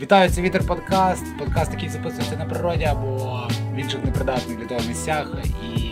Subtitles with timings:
[0.00, 1.38] Вітаю, це Вітер Подкаст.
[1.38, 3.16] Подкаст, який записується на природі або
[3.72, 5.32] в інших непридатних для того місцях.
[5.76, 5.90] І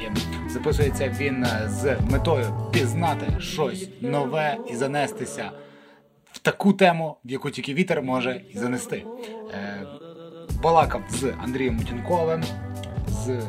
[0.51, 5.51] записується він з метою пізнати щось нове і занестися
[6.33, 9.05] в таку тему, в яку тільки вітер може і занести.
[9.55, 9.87] Е,
[10.63, 12.45] балакав з Андрієм Мутінковим,
[13.09, 13.43] з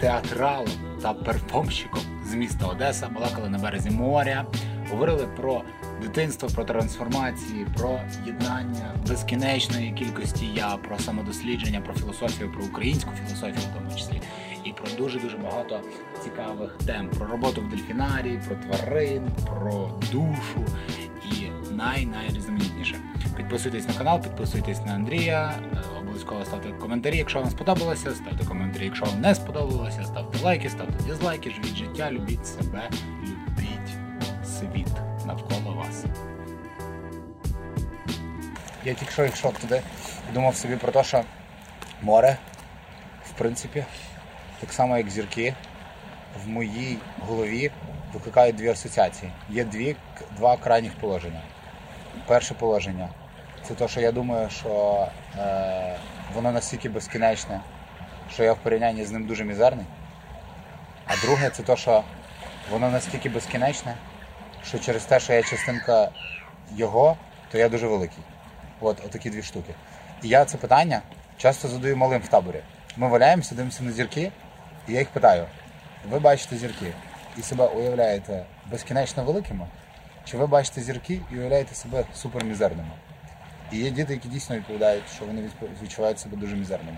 [0.00, 0.68] театралом
[1.02, 4.46] та перформщиком з міста Одеса, балакали на березі моря,
[4.90, 5.62] говорили про
[6.02, 13.56] дитинство, про трансформації, про єднання безкінечної кількості я, про самодослідження, про філософію, про українську філософію,
[13.70, 14.20] в тому числі,
[14.64, 15.80] і про дуже дуже багато
[16.24, 20.64] цікавих тем: про роботу в дельфінарії, про тварин, про душу
[21.24, 22.96] і най-найрізноманітніше.
[23.36, 25.54] Підписуйтесь на канал, підписуйтесь на Андрія.
[25.72, 30.70] е, Обов'язково ставте коментарі, якщо вам сподобалося, ставте коментарі, якщо вам не сподобалося, ставте лайки,
[30.70, 32.90] ставте дізлайки, живіть життя, любіть себе,
[33.22, 33.96] любіть
[34.44, 35.11] світ
[38.84, 39.82] Я тільки що йшов туди
[40.30, 41.24] і думав собі про те, що
[42.02, 42.36] море,
[43.30, 43.84] в принципі,
[44.60, 45.54] так само як зірки,
[46.44, 47.70] в моїй голові
[48.12, 49.32] викликають дві асоціації.
[49.50, 49.96] Є дві,
[50.36, 51.40] два крайніх положення.
[52.26, 53.08] Перше положення
[53.62, 55.06] це те, що я думаю, що
[55.38, 55.96] е,
[56.34, 57.60] воно настільки безкінечне,
[58.32, 59.86] що я в порівнянні з ним дуже мізерний.
[61.06, 62.04] А друге, це те, що
[62.70, 63.96] воно настільки безкінечне,
[64.64, 66.08] що через те, що я частинка
[66.76, 67.16] його,
[67.50, 68.24] то я дуже великий.
[68.81, 69.73] От, отакі дві штуки.
[70.23, 71.01] І я це питання
[71.37, 72.61] часто задаю малим в таборі.
[72.97, 74.31] Ми валяємося, дивимося на зірки,
[74.87, 75.45] і я їх питаю:
[76.09, 76.93] ви бачите зірки
[77.37, 79.67] і себе уявляєте безкінечно великими?
[80.25, 82.91] Чи ви бачите зірки і уявляєте себе супермізерними?
[83.71, 86.97] І є діти, які дійсно відповідають, що вони відпо- відчувають себе дуже мізерними.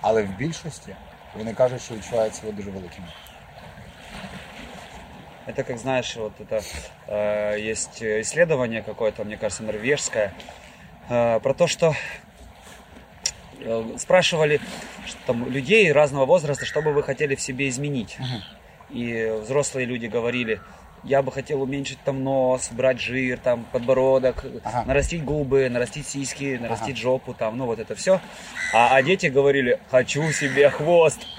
[0.00, 0.96] Але в більшості
[1.38, 3.06] вони кажуть, що відчувають себе дуже великими.
[5.46, 6.62] Это, как знаешь, вот это
[7.06, 10.30] э, есть исследование какое-то, мне кажется, норвежское, э,
[11.09, 11.95] про то, что
[13.59, 14.61] э, спрашивали
[15.09, 18.17] что там, людей разного возраста, что бы вы хотели в себе изменить.
[18.89, 20.61] И взрослые люди говорили,
[21.06, 24.84] я бы хотел уменьшить там нос, брать жир, там подбородок, Ага.
[24.86, 28.20] нарастить губы, нарастить сиськи, нарастить жопу, там, ну вот это все.
[28.74, 31.20] А, а дети говорили, хочу себе хвост,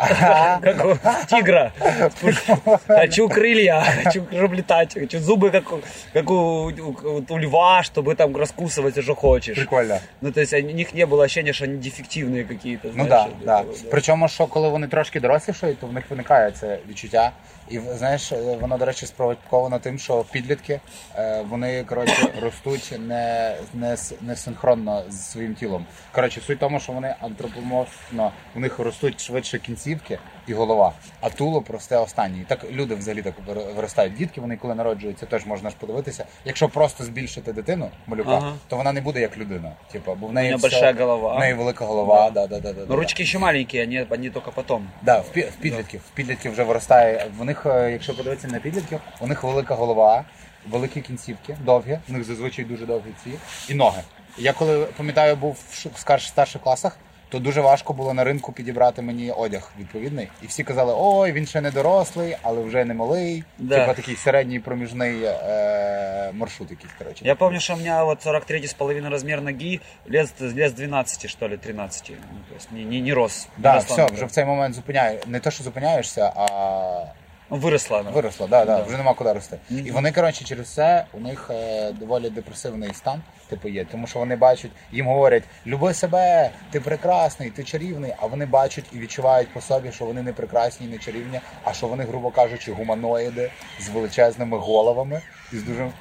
[0.62, 0.98] как у
[1.28, 1.72] тигра,
[2.88, 5.82] хочу крылья, хочу чтобы летать, хочу зубы, как, у-
[6.14, 6.36] как у,
[6.70, 9.56] у- у льва, чтобы там раскусывать, что хочешь.
[9.58, 10.00] Прикольно.
[10.22, 12.90] Ну, то есть у них не было ощущения, что они дефективные какие-то.
[12.94, 13.90] Ну знаешь, так, вот да, это вот, да.
[13.92, 17.32] Причому, що коли вони трошки дорослішають, то в них виникає це відчуття.
[17.71, 20.81] І знаєш, е, воно, до речі, спровоковано тим, що підлітки
[21.17, 25.87] е, вони коротше ростуть не, не, не синхронно з своїм тілом.
[26.13, 31.31] Коротше, суть в тому, що вони антропоморфно, у них ростуть швидше кінцівки і голова, а
[31.31, 32.41] туло просте останнє.
[32.41, 33.35] І так люди взагалі так
[33.77, 34.15] виростають.
[34.15, 36.25] Дітки, вони коли народжуються, теж можна ж подивитися.
[36.45, 38.53] Якщо просто збільшити дитину, малюка, Ага.
[38.69, 39.73] то вона не буде як людина.
[39.93, 41.37] Типу, бо в неї все- большая голова.
[41.37, 42.31] в неї велика голова.
[42.31, 42.47] Да.
[42.47, 44.89] Да, да, да, Но ручки еще маленькие, они, они только потом.
[45.03, 46.01] Да, в, в підлітків.
[46.01, 47.27] В підлітків вже виростає.
[47.39, 50.25] В них, е, якщо подивитися на підлітків, у них велика голова,
[50.69, 53.31] великі кінцівки, довгі, у них зазвичай дуже довгі ці,
[53.73, 54.03] і ноги.
[54.39, 55.59] Я коли пам'ятаю, був
[55.95, 56.99] в старших класах,
[57.31, 60.29] то дуже важко було на ринку підібрати мені одяг відповідний.
[60.43, 63.45] І всі казали, ой, він ще не дорослий, але вже не малий.
[63.59, 63.81] Да.
[63.81, 67.25] Типа такий середній проміжний е- маршрут якийсь, коротше.
[67.25, 69.81] Я помню, что у меня вот 43,5 размер ноги,
[70.13, 72.11] лет, лет 12, что ли, 13.
[72.11, 73.49] Ну, то есть не, не, не рос.
[73.59, 75.19] Да, росла все, вже в цей момент зупиняє.
[75.27, 77.05] Не те, що зупиняєшся, а
[77.50, 78.10] Ну, выросла она.
[78.12, 78.84] Виросла, да, да, Да.
[78.84, 79.58] вже нема куди рости.
[79.70, 84.20] І вони, коротше, через це у них е, доволі депресивний стан, типу, є, тому що
[84.20, 89.54] вони бачать, їм говорять, люби себе, ти прекрасний, ти чарівний, а вони бачать і відчувають
[89.54, 93.52] по собі, що вони не прекрасні, і не чарівні, а що вони, грубо кажучи, гуманоїди
[93.80, 95.22] з величезними головами
[95.54, 95.92] і з дуже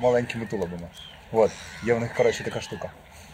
[0.00, 0.88] маленькими тулубами.
[1.32, 1.50] От,
[1.86, 2.90] є в них, коротше, така штука.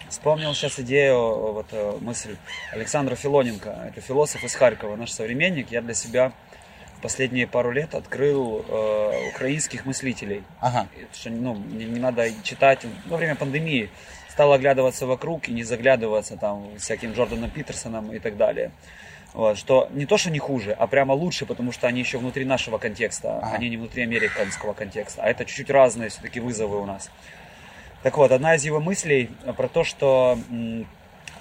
[0.08, 1.18] Вспомнил сейчас идею,
[1.52, 2.34] вот э, мысль
[2.72, 3.68] Александра Филоненко.
[3.68, 5.70] Это философ из Харькова, наш современник.
[5.72, 6.32] Я для себя в
[7.03, 10.43] последние пару лет открыл э, украинских мыслителей.
[10.61, 10.87] Ага.
[11.13, 12.79] Что, ну, не, не надо читать.
[13.05, 13.89] Во время пандемии
[14.29, 18.71] стал оглядываться вокруг и не заглядываться там всяким Джорданом Питерсоном и так далее.
[19.33, 22.45] Вот, что не то, что не хуже, а прямо лучше, потому что они еще внутри
[22.45, 23.55] нашего контекста, Ага.
[23.55, 25.23] они не внутри американского контекста.
[25.23, 27.11] А это чуть-чуть разные все-таки вызовы у нас.
[28.03, 30.37] Так вот, одна из его мыслей э, про то, что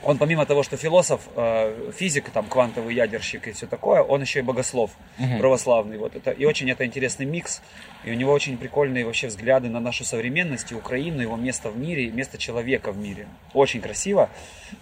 [0.04, 4.40] он помимо того, что философ, э, физик, там, квантовый ядерщик и все такое, он еще
[4.40, 4.90] и богослов
[5.38, 5.98] православный.
[5.98, 7.62] Вот это, и очень это интересный микс.
[8.04, 11.78] И у него очень прикольные вообще взгляды на нашу современность, и Украину, его место в
[11.78, 13.28] мире, место человека в мире.
[13.54, 14.28] Очень красиво.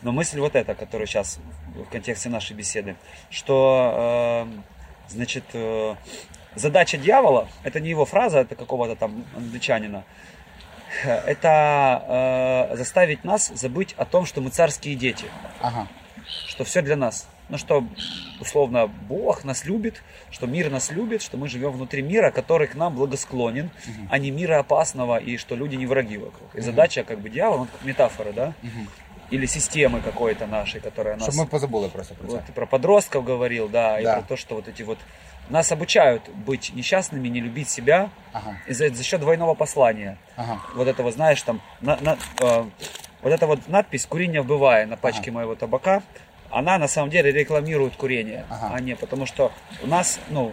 [0.02, 1.38] Но мысль вот эта, которая сейчас
[1.74, 2.96] в контексте нашей беседы,
[3.30, 5.94] что, э, значит, э,
[6.54, 10.04] задача дьявола, это не его фраза, это какого-то там англичанина,
[11.04, 15.26] это э, заставить нас забыть о том, что мы царские дети,
[15.60, 15.86] Ага.
[16.46, 17.26] что все для нас.
[17.48, 17.84] Ну что,
[18.40, 22.76] условно, Бог нас любит, что мир нас любит, что мы живем внутри мира, который к
[22.76, 23.70] нам благосклонен,
[24.08, 26.54] а не мира опасного, и что люди не враги вокруг.
[26.54, 28.52] И задача как бы дьявола, ну, как метафора, да?
[29.32, 31.24] Или системы какой-то нашей, которая нас...
[31.24, 32.32] Щоб ми позабули просто про це.
[32.34, 34.12] Вот ты про подростков говорил, да, и Да.
[34.12, 34.98] про то, что вот эти вот
[35.50, 38.56] нас обучают быть несчастными, не любить себя Ага.
[38.66, 40.16] и за, за счет двойного послания.
[40.36, 40.60] Ага.
[40.74, 42.64] Вот этого, знаешь, там, на- на- э,
[43.22, 46.02] вот эта вот надпись «Курение вбывая» на пачке моего табака,
[46.50, 48.70] она на самом деле рекламирует курение, Ага.
[48.74, 49.52] а не потому что
[49.82, 50.52] у нас, ну,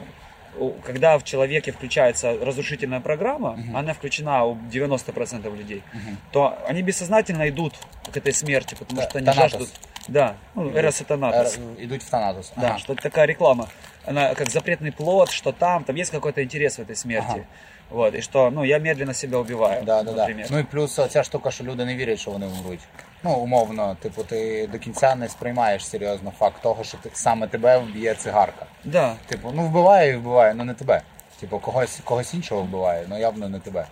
[0.83, 5.83] когда в человеке включается разрушительная программа, она включена у 90% людей,
[6.31, 7.75] то они бессознательно идут
[8.11, 9.51] к этой смерти, потому Да, что они Танатос.
[9.51, 9.69] жаждут...
[10.08, 11.58] Да, ну, Эрос и Танатос.
[11.78, 12.52] Е, Ідуть в Танатус.
[12.56, 12.78] Да, Ага.
[12.78, 13.66] что это такая реклама.
[14.06, 17.26] Она как запретный плод, что там, там есть какой-то интерес в этой смерти.
[17.30, 17.44] Ага.
[17.90, 20.16] Вот, и что, ну, я медленно себя убиваю, Да, да, да.
[20.18, 20.46] например.
[20.50, 22.80] Ну і плюс ця штука, що люди не вірять, що вони вмруть.
[23.22, 27.78] Ну, умовно, типу, ти до кінця не сприймаєш серйозно факт того, що ти, саме тебе
[27.78, 28.66] вб'є цигарка.
[28.84, 31.02] Да, Типу, ну вбиває і вбиває, ну не тебе.
[31.40, 33.86] Типу, когось, когось іншого вбиває, ну явно не тебе.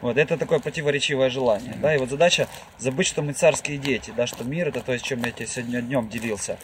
[0.00, 2.48] вот это такое противоречивое желание, да, и вот задача
[2.78, 5.82] забыть, что мы царские дети, да, что мир это то, с чем я тебе сегодня
[5.82, 6.58] днем делился,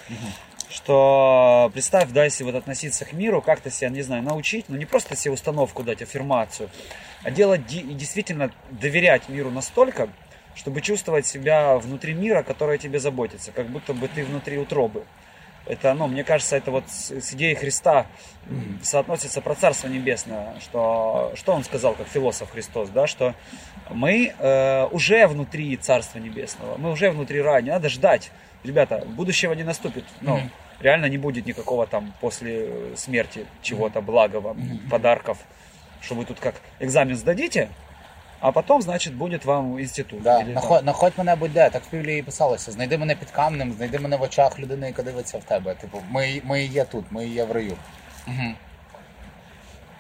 [0.68, 4.84] что представь, да, если вот относиться к миру, как-то себя, не знаю, научить, ну не
[4.84, 6.70] просто себе установку дать, аффирмацию,
[7.22, 10.08] а делать и действительно доверять миру настолько,
[10.54, 15.04] чтобы чувствовать себя внутри мира, который тебе заботится, как будто бы ты внутри утробы.
[15.66, 18.06] Это, ну, мне кажется, это вот с, с идеей Христа
[18.82, 23.34] соотносится про Царство Небесное, что, что он сказал, как философ Христос, да, что
[23.90, 28.30] мы э, уже внутри Царства Небесного, мы уже внутри рая, не надо ждать.
[28.62, 30.40] Ребята, будущего не наступит, ну,
[30.80, 34.56] реально не будет никакого там после э, смерти чего-то благого,
[34.90, 35.38] подарков,
[36.00, 37.68] что вы тут как экзамен сдадите,
[38.39, 40.21] а потом, значит, будет вам институт.
[40.21, 40.35] Да.
[40.39, 42.71] Или там- Находь, находь мене будь-де, так в Біблії писалося.
[42.71, 45.73] Знайди мене під камнем, знайди мене в очах людини, яка дивиться в тебе.
[45.73, 47.77] Типу, ми, ми і є тут, ми і є в раю.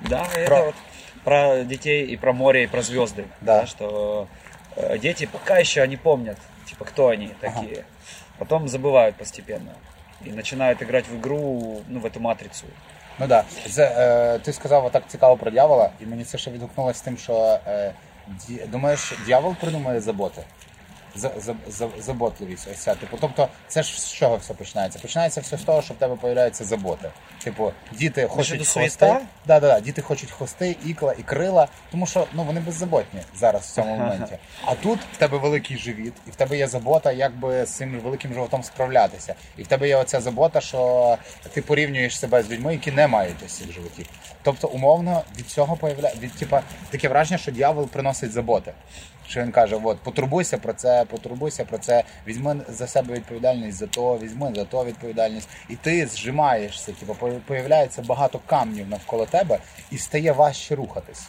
[0.09, 0.75] Да, это Про- вот
[1.23, 3.25] про детей и про море, и про звезды.
[3.41, 3.65] Да.
[3.65, 4.27] что
[4.75, 7.83] э, дети пока еще они помнят, типа, кто они такие.
[8.37, 9.71] Потом забывают постепенно.
[10.25, 12.65] И начинают играть в игру, ну, в эту матрицу.
[13.19, 13.45] Ну так.
[13.65, 13.69] Да.
[13.69, 17.17] З- Е, ти сказав так цікаво про дьявола, і мені це ще відгукнулося з тим,
[17.17, 17.93] що е,
[18.48, 20.42] Ді- думаєш, дьявол придумує заботи.
[21.18, 22.94] За, за, за, заботливість, ось ця.
[22.94, 24.98] Типу, тобто, це ж з чого все починається?
[24.98, 27.10] Починається все з того, що в тебе появляються заботи.
[27.44, 29.06] Типу, діти хочуть до хвости.
[29.46, 33.62] Да, да, да, діти хочуть хвости, ікла і крила, тому що ну вони беззаботні зараз
[33.62, 34.38] в цьому моменті.
[34.64, 38.00] А тут в тебе великий живіт, і в тебе є забота, як би з цим
[38.00, 39.34] великим животом справлятися.
[39.56, 41.18] І в тебе є оця забота, що
[41.52, 44.06] ти порівнюєш себе з людьми, які не мають ось цих животів.
[44.46, 48.72] Тобто, умовно, від цього появляє від типа таке враження, що дьявол приносить заботи.
[49.28, 53.86] Що він каже: от потурбуйся про це, потурбуйся про це, візьми за себе відповідальність за
[53.86, 56.92] то, візьми за то відповідальність, і ти зжимаєшся.
[56.92, 57.16] Типу,
[57.46, 59.58] появляється багато камнів навколо тебе,
[59.90, 61.28] і стає важче рухатись.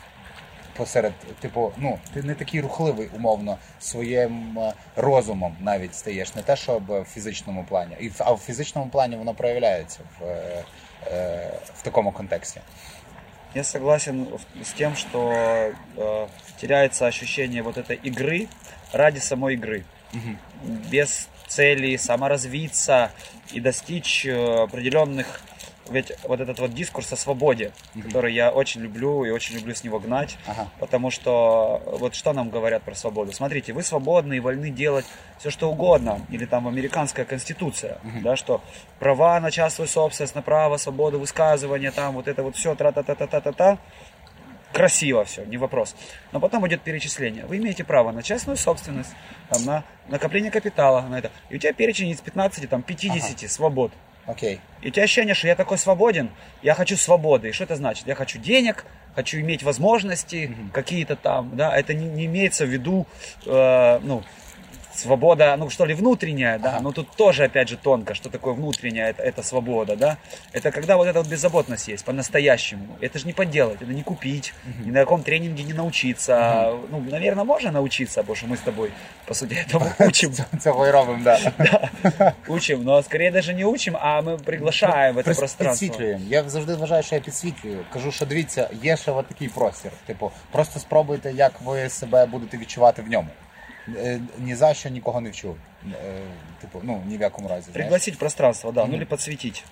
[0.76, 6.56] Посеред, типу, ну ти не такий рухливий, умовно, своїм е, розумом навіть стаєш, не те,
[6.56, 10.64] що в фізичному плані, і а в фізичному плані воно проявляється в, е,
[11.12, 12.62] е, в такому контексті.
[13.54, 14.28] Я согласен
[14.64, 15.32] с тем, что
[15.96, 16.28] э,
[16.62, 18.48] теряется ощущение вот этой игры
[18.94, 19.84] ради самой игры.
[20.92, 23.12] Без цели саморазвиться
[23.52, 25.42] и достичь э, определенных...
[25.90, 27.72] Ведь вот этот вот дискурс о свободе,
[28.04, 30.68] который я очень люблю и очень люблю с него гнать, Ага.
[30.80, 33.32] потому что вот что нам говорят про свободу?
[33.32, 35.06] Смотрите, вы свободны и вольны делать
[35.40, 36.22] все, что угодно.
[36.30, 38.62] Или там американская конституция, да, что
[39.00, 43.78] права на частную собственность, на право, свободу высказывания, там вот это вот все, тра-та-та-та-та-та-та.
[44.74, 45.96] Красиво все, не вопрос.
[46.32, 47.46] Но потом идет перечисление.
[47.46, 49.12] Вы имеете право на частную собственность,
[49.50, 51.32] там, на накопление капитала, на это.
[51.50, 53.92] И у тебя перечень из 15, там, 50 свобод.
[54.28, 54.60] Окей.
[54.82, 56.30] И у тебя ощущение, что я такой свободен,
[56.62, 57.50] я хочу свободы.
[57.50, 58.08] И что это значит?
[58.08, 63.08] Я хочу денег, хочу иметь возможности какие-то там, да, это не, не имеется в виду,
[63.46, 64.24] э, ну,
[64.97, 69.11] свобода, ну что ли, внутренняя, да, но тут тоже, опять же, тонко, что такое внутренняя,
[69.11, 70.17] это, это свобода, да,
[70.53, 74.55] это когда вот эта вот беззаботность есть, по-настоящему, это же не поделать, это не купить,
[74.85, 78.91] ни на каком тренинге не научиться, ну, наверное, можно научиться, потому что мы с тобой,
[79.27, 82.33] по сути, этому учим, Цього і робимо, да.
[82.49, 85.89] учим, но скорее даже не учим, а мы приглашаем в это Прис- пространство.
[85.89, 86.25] Підсвітлюємо.
[86.29, 87.79] Я завжди вважаю, що я підсвітлюю.
[87.93, 89.91] Кажу, що дивіться, є ще от такий простір.
[90.07, 93.29] Типу, просто спробуйте, як ви себе будете відчувати в ньому.
[93.97, 95.57] Е, Ні за що нікого не вчу.
[95.87, 96.21] Е,
[96.61, 97.63] Типу, ну ні в якому разі.
[97.63, 97.75] знаєш.
[97.75, 99.65] Пригласить в пространство, да, ну или подсветить.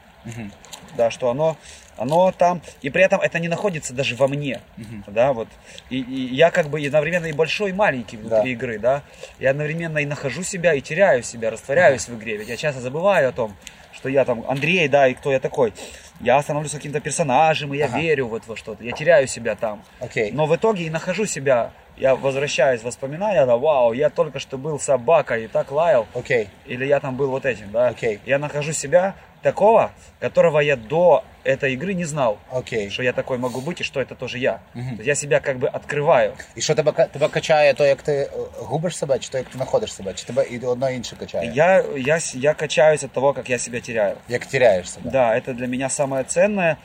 [0.96, 1.56] Да, что оно,
[1.96, 4.60] оно там, и при этом это не находится даже во мне,
[5.06, 5.48] да, вот.
[5.92, 8.48] И, и я как бы одновременно и большой, и маленький внутри Да.
[8.66, 9.02] игры, да.
[9.38, 12.36] Я одновременно и нахожу себя, и теряю себя, растворяюсь в игре.
[12.36, 13.54] Ведь я часто забываю о том,
[13.94, 15.72] что я там Андрей, да, и кто я такой.
[16.20, 18.00] Я становлюсь каким-то персонажем, и я Ага.
[18.00, 18.84] верю вот во что-то.
[18.84, 19.80] Я теряю себя там.
[20.00, 20.32] Окей.
[20.32, 21.70] Но в итоге и нахожу себя.
[21.96, 26.06] Я возвращаюсь в воспоминания, да, вау, я только что был собакой и так лаял.
[26.14, 26.48] Окей.
[26.66, 27.88] Или я там был вот этим, да.
[27.88, 28.20] Окей.
[28.26, 32.38] Я нахожу себя такого, которого я до этой игры не знал.
[32.50, 32.90] Окей.
[32.90, 34.60] Що я такой могу быть, и что это тоже я.
[34.74, 36.32] То есть Я себя как бы открываю.
[36.56, 39.46] І що тебе, ка- тебе качає, то як ти е, губиш себе, чи то як
[39.46, 41.52] ти знаходиш себе, чи тебе і одно і інше качає?
[41.54, 44.14] Я, я, с- я качаюсь от того, как я себя теряю.
[44.28, 45.10] Як теряєш себе.
[45.10, 46.76] Да, это для меня самое ценное.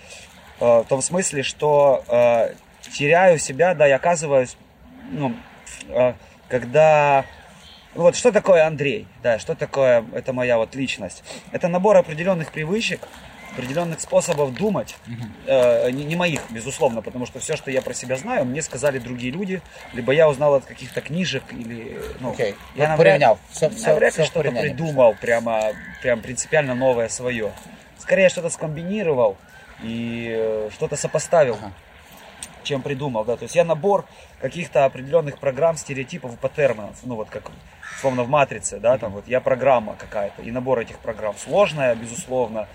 [0.60, 2.52] э, В том смысле, что э,
[2.98, 4.56] теряю себя, да, и оказываюсь,
[5.12, 5.34] ну,
[5.90, 6.14] э,
[6.50, 7.26] когда...
[7.96, 11.24] ну Вот что такое Андрей, да, что такое, это моя вот личность.
[11.52, 13.02] Это набор определенных привычек,
[13.54, 14.98] определенных способов думать,
[15.48, 19.00] э, не, не моих, безусловно, потому что все, что я про себя знаю, мне сказали
[19.00, 19.62] другие люди,
[19.94, 22.56] либо я узнал от каких-то книжек, или, ну, Окей.
[22.76, 23.40] я Ну, навряд- порівняв.
[23.52, 24.70] Все, все, навряд все ли в что-то порівнянні.
[24.70, 27.52] придумал, прямо, прям принципиально новое свое.
[27.98, 29.38] Скорее что-то скомбинировал
[29.84, 31.72] и э, что-то сопоставил, Ага.
[32.63, 33.25] чем придумал.
[33.25, 33.37] Да?
[33.37, 34.05] То есть я набор
[34.41, 37.51] каких-то определенных программ, стереотипов и паттернов, ну вот как
[38.01, 42.67] словно в матрице, да, там вот я программа какая-то, и набор этих программ сложная, безусловно,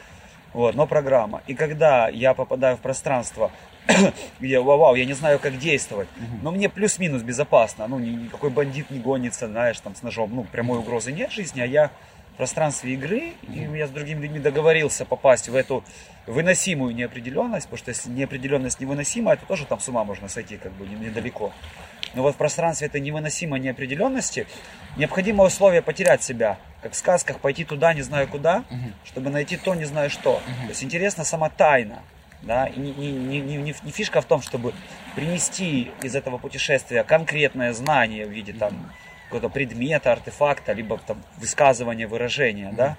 [0.54, 1.42] вот, но программа.
[1.48, 3.52] И когда я попадаю в пространство,
[4.40, 6.08] где, вау, вау, я не знаю, как действовать,
[6.42, 10.44] но мне плюс-минус безопасно, ну, ни- никакой бандит не гонится, знаешь, там, с ножом, ну,
[10.44, 11.92] прямой угрозы нет в жизни, а я
[12.38, 15.84] пространстве игры, и я с другими людьми договорился попасть в эту
[16.28, 20.72] выносимую неопределенность, потому что если неопределенность невыносима, это тоже там с ума можно сойти, как
[20.74, 21.54] бы, не- недалеко.
[22.14, 24.48] Но вот в пространстве этой невыносимой неопределенности
[24.98, 28.64] необходимо условие потерять себя, как в сказках пойти туда, не знаю куда,
[29.06, 30.42] чтобы найти то, не знаю что.
[30.64, 32.00] То есть интересна сама тайна.
[32.42, 32.68] Да?
[32.68, 34.74] И не- не- не- не- не фишка в том, чтобы
[35.16, 38.92] принести из этого путешествия конкретное знание в виде там
[39.25, 42.97] какого-то предмета, артефакта, либо там высказывания, выражения, да?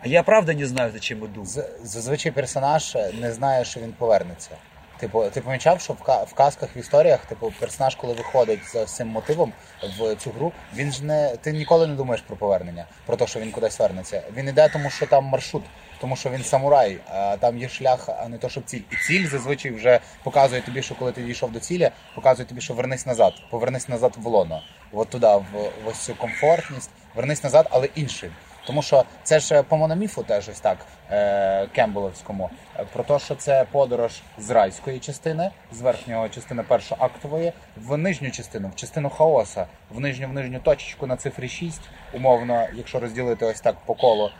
[0.00, 1.44] А я правда не знаю, зачем иду.
[1.44, 4.50] З- Зазвичай персонаж не знає, що він повернеться.
[4.98, 8.84] Типу, ти помічав, що в, ка- в казках, в історіях, типу, персонаж, коли виходить за
[8.84, 9.52] цим мотивом
[9.98, 13.40] в цю гру, він ж не ти ніколи не думаєш про повернення, про те, що
[13.40, 14.22] він кудись вернеться.
[14.36, 15.62] Він іде, тому що там маршрут,
[16.01, 18.81] тому що він самурай, а там є шлях, а не то, щоб ціль.
[18.91, 22.73] І ціль зазвичай вже показує тобі, що коли ти дійшов до цілі, показує тобі, що
[22.73, 24.61] вернись назад, повернись назад в лоно,
[24.91, 25.43] от туди, в,
[25.83, 28.31] в ось цю комфортність, вернись назад, але іншим.
[28.67, 30.77] Тому що це ж по мономіфу теж ось так
[31.11, 32.49] е, кембеловському.
[32.79, 38.31] е, Про те, що це подорож з райської частини, з верхнього частини першоактової, в нижню
[38.31, 41.81] частину, в частину хаоса, в нижню в нижню точечку на цифрі 6,
[42.13, 44.31] умовно, якщо розділити ось так по колу е,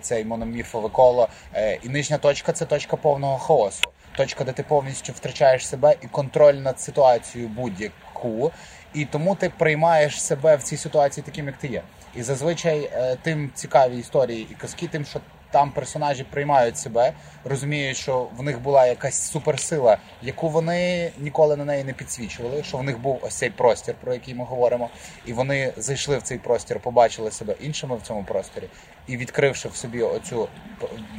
[0.00, 1.28] цей мономіфове коло.
[1.54, 3.84] Е, і нижня точка це точка повного хаосу.
[4.16, 8.52] Точка, де ти повністю втрачаєш себе і контроль над ситуацією будь-яку.
[8.94, 11.82] І тому ти приймаєш себе в цій ситуації таким, як ти є.
[12.16, 15.20] І зазвичай е, тим цікаві історії і казки, тим, що
[15.54, 17.12] там персонажі приймають себе,
[17.44, 22.76] розуміють, що в них була якась суперсила, яку вони ніколи на неї не підсвічували, що
[22.76, 24.90] в них був ось цей простір, про який ми говоримо,
[25.26, 28.68] і вони зайшли в цей простір, побачили себе іншими в цьому просторі,
[29.06, 30.48] і відкривши в собі оцю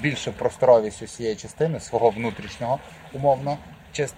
[0.02, 2.80] більше просторовість усієї частини свого внутрішнього
[3.14, 3.58] умовно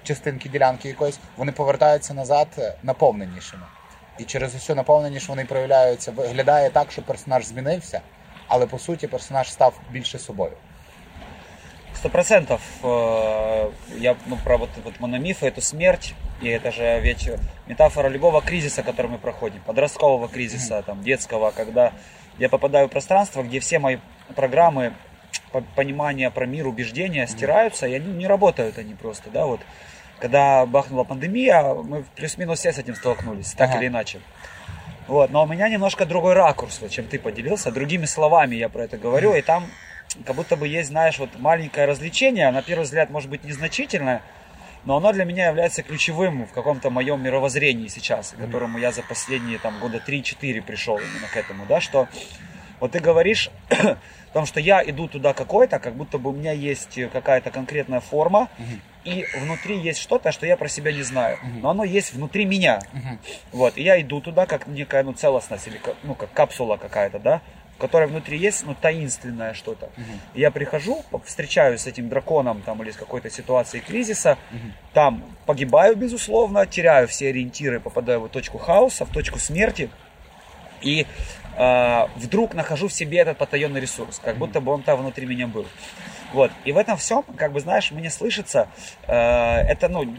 [0.04, 3.64] частинки ділянки якоїсь, вони повертаються назад е, наповненішими.
[4.20, 6.12] І через усю наповненість вони проявляються.
[6.12, 8.02] Виглядає так, що персонаж змінився,
[8.48, 10.52] але по суті персонаж став більше собою.
[11.96, 12.62] Сто процентов.
[13.98, 16.14] Я ну, про вот, вот мономифы, эту смерть,
[16.44, 17.30] и это же ведь
[17.68, 21.92] метафора любого кризиса, который мы проходим, подросткового кризиса, там, детского, когда
[22.38, 23.98] я попадаю в пространство, где все мои
[24.36, 24.94] программы
[25.52, 29.62] по- понимания про мир, убеждения стираются, и они не работают они просто, да, вот.
[30.20, 33.80] Когда бахнула пандемия, мы плюс-минус все с этим столкнулись, так Ага.
[33.80, 34.20] или иначе.
[35.08, 37.72] Вот, но у меня немножко другой ракурс, чем ты поделился.
[37.72, 39.66] Другими словами я про это говорю, и там
[40.26, 44.22] как будто бы есть, знаешь, вот маленькое развлечение, на первый взгляд может быть незначительное,
[44.84, 49.02] но оно для меня является ключевым в каком-то моем мировоззрении сейчас, к которому я за
[49.02, 52.08] последние там года 3-4 пришел именно к этому, да, что
[52.80, 53.50] вот ты говоришь
[54.32, 58.00] о том, что я иду туда какой-то, как будто бы у меня есть какая-то конкретная
[58.02, 58.50] форма,
[59.04, 62.82] и внутри есть что-то, что я про себя не знаю, но оно есть внутри меня.
[63.54, 67.42] Вот, и я иду туда как некая ну, целостность или ну, как капсула какая-то, да,
[67.78, 69.90] в которой внутри есть ну, таинственное что-то.
[70.34, 74.38] И я прихожу, встречаюсь с этим драконом там, или с какой-то ситуацией кризиса,
[74.94, 79.90] там погибаю, безусловно, теряю все ориентиры, попадаю в точку хаоса, в точку смерти,
[80.82, 81.06] и э,
[81.58, 85.66] вдруг нахожу в себе этот потаенный ресурс, как будто бы он там внутри меня был.
[86.34, 86.52] Вот.
[86.66, 88.68] И в этом всем, как бы, знаешь, мне слышится,
[89.08, 90.14] э, это, ну,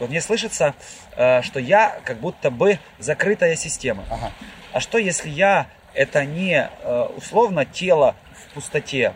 [0.00, 0.74] мне слышится,
[1.16, 4.04] э, что я как будто бы закрытая система.
[4.10, 4.32] Ага.
[4.72, 8.14] А что если я это не э, условно тело
[8.50, 9.14] в пустоте,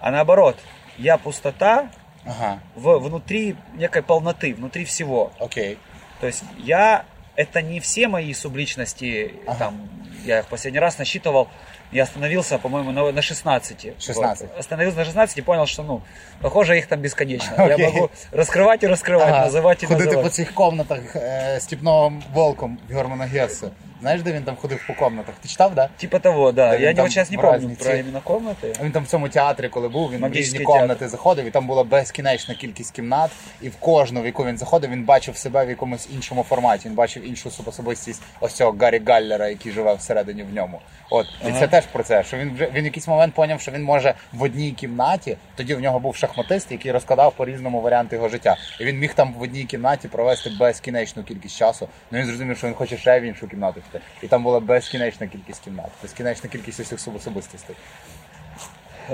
[0.00, 0.56] а наоборот,
[0.96, 1.90] я пустота
[2.24, 2.60] Ага.
[2.76, 5.32] в, внутри некой полноты, внутри всего.
[5.40, 5.78] Окей.
[6.20, 9.58] То есть я это не все мои субличности, Ага.
[9.58, 9.88] там,
[10.24, 11.48] я их последний раз насчитывал,
[11.92, 13.94] я остановился, по-моему, на, на 16.
[13.98, 14.48] 16.
[14.48, 14.58] Вот.
[14.58, 16.02] Остановился на 16 и понял, что, ну,
[16.40, 17.54] похоже, их там бесконечно.
[17.58, 17.86] Я Окей.
[17.86, 19.44] могу раскрывать и раскрывать, Ага.
[19.44, 20.32] называть и Ходити по называть.
[20.34, 23.70] цих комнатах е, степного волком Германа Гессе.
[24.00, 25.34] Знаєш, де він там ходив по комнатах?
[25.42, 25.88] Ти читав, да?
[25.96, 26.76] Типа того, да.
[26.76, 28.84] Я вот сейчас не разні про именно комнаты.
[28.84, 30.72] Він там в цьому театрі, коли був, він в різні театр.
[30.72, 33.30] комнати заходив, і там була безкінечна кількість кімнат,
[33.62, 36.88] і в кожну, в яку він заходив, він бачив себе в якомусь іншому форматі.
[36.88, 40.80] Він бачив іншу особистість ось цього Гаррі Галлера, який живе всередині в ньому.
[41.10, 43.72] От і це теж про це, що він вже він в якийсь момент поняв, що
[43.72, 45.36] він може в одній кімнаті.
[45.56, 48.56] Тоді в нього був шахматист, який розкладав по різному варіанти його життя.
[48.80, 51.88] І він міг там в одній кімнаті провести безкінечну кількість часу.
[52.10, 54.01] Ну він зрозумів, що він хоче ще в іншу кімнату піти.
[54.21, 57.75] І там була безкінечна кількість кімнат, безкінечна кількість усіх особистостей.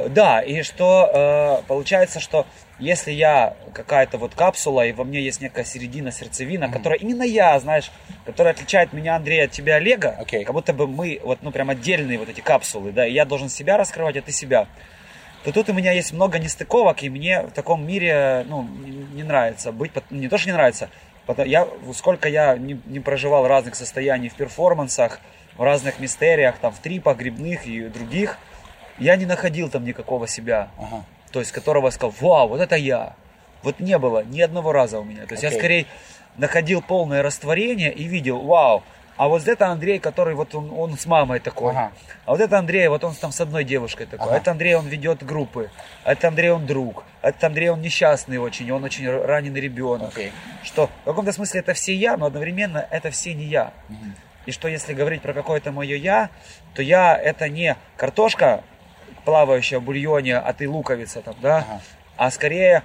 [0.09, 2.45] Да, и что э, получается, что
[2.79, 7.57] если я какая-то вот капсула, и во мне есть некая середина, сердцевина, которая именно я,
[7.59, 7.89] знаешь,
[8.25, 10.43] которая отличает меня, Андрей, от тебя, Олега, Окей.
[10.43, 13.47] как будто бы мы вот, ну, прям отдельные вот эти капсулы, да, и я должен
[13.47, 14.67] себя раскрывать, а ты себя,
[15.45, 19.23] то тут у меня есть много нестыковок, и мне в таком мире, ну, не, не
[19.23, 21.08] нравится быть, пот- не то, что не нравится, пото-
[21.38, 25.20] я, сколько я не, не проживал разных состояний в перформансах,
[25.56, 28.38] в разных мистериях, там, в трипах, грибных и других,
[28.98, 31.04] я не находил там никакого себя, Ага.
[31.32, 33.14] то есть которого я сказал, вау, вот это я.
[33.62, 35.26] Вот не было ни одного раза у меня.
[35.26, 35.58] То есть я Окей.
[35.58, 35.86] скорее
[36.36, 38.82] находил полное растворение и видел, вау,
[39.20, 41.72] а вот это Андрей, который вот он, он с мамой такой.
[41.72, 41.92] Ага.
[42.24, 44.28] А вот это Андрей, вот он там с одной девушкой такой.
[44.28, 44.36] Ага.
[44.38, 45.70] Это Андрей, он ведет группы.
[46.06, 47.04] Это Андрей, он друг.
[47.20, 50.08] Это Андрей, он несчастный очень, он очень раненый ребенок.
[50.14, 50.32] Окей.
[50.62, 53.74] Что в каком-то смысле это все я, но одновременно это все не я.
[54.46, 56.30] И что если говорить про какое-то мое я,
[56.72, 58.64] то я это не картошка,
[59.26, 61.58] плавающая в бульоне, а ты луковица там, да?
[61.58, 61.80] Ага.
[62.16, 62.84] А скорее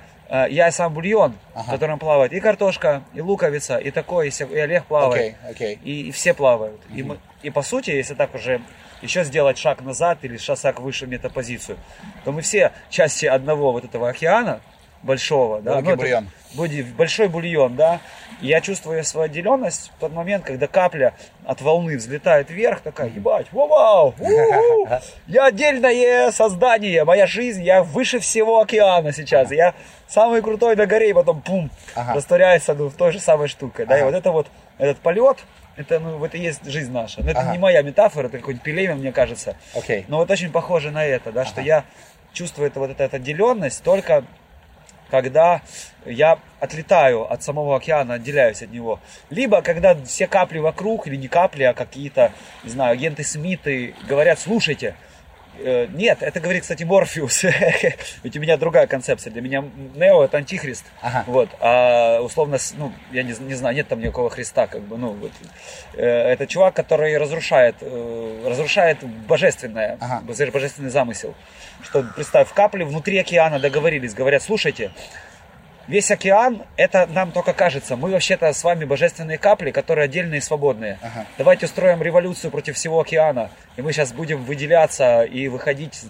[0.50, 1.68] я сам бульон, Ага.
[1.68, 5.36] в котором плавает и картошка, и луковица, и такой, и, Олег плавает.
[5.44, 5.80] Окей, окей.
[5.84, 6.82] И, и все плавают.
[6.94, 8.60] И, мы- и по сути, если так уже
[9.02, 11.78] еще сделать шаг назад или шаг выше метапозицию,
[12.24, 14.62] то мы все части одного вот этого океана
[15.04, 16.30] большого, да, это бульон.
[16.56, 18.00] будет большой бульон, да.
[18.42, 21.14] И я чувствую свою отделенность в тот момент, когда капля
[21.46, 24.14] от волны взлетает вверх, такая, ебать, вау, вау,
[25.28, 29.74] я отдельное создание, моя жизнь, я выше всего океана сейчас, я
[30.08, 32.14] самый крутой на горе, и потом, пум, Ага.
[32.14, 34.06] растворяется ну, в той же самой штукой, да, и Ага.
[34.12, 35.38] вот это вот, этот полет,
[35.76, 37.22] это, ну, вот и есть жизнь наша.
[37.24, 37.52] Но это Ага.
[37.52, 39.56] не моя метафора, это какой-нибудь Пелевин, мне кажется.
[39.74, 40.06] Окей.
[40.08, 41.84] Но вот очень похоже на это, да, что я
[42.34, 44.24] чувствую это, вот эта отделенность только
[45.10, 45.62] когда
[46.06, 49.00] я отлетаю от самого океана, отделяюсь от него.
[49.30, 52.32] Либо когда все капли вокруг, или не капли, а какие-то,
[52.64, 54.96] не знаю, агенты Смиты говорят, слушайте,
[55.94, 57.44] нет, это говорит, кстати, Морфеус.
[58.24, 59.32] Ведь у меня другая концепция.
[59.32, 59.64] Для меня
[59.96, 60.86] Нео это антихрист.
[61.02, 61.24] Ага.
[61.28, 61.50] Вот.
[61.60, 65.32] А условно, ну, я не, не знаю, нет там никакого Христа, как бы, ну, вот.
[65.94, 70.22] Э, Это чувак, который разрушает, э, разрушает божественное, Ага.
[70.26, 71.34] боже- божественный замысел.
[71.84, 74.92] Что, представь, капли внутри океана договорились, говорят, слушайте,
[75.88, 77.96] Весь океан, это нам только кажется.
[77.96, 80.98] Мы вообще-то с вами божественные капли, которые отдельные и свободные.
[81.02, 81.26] Ага.
[81.38, 83.52] Давайте устроим революцию против всего океана.
[83.78, 86.02] И мы сейчас будем выделяться и выходить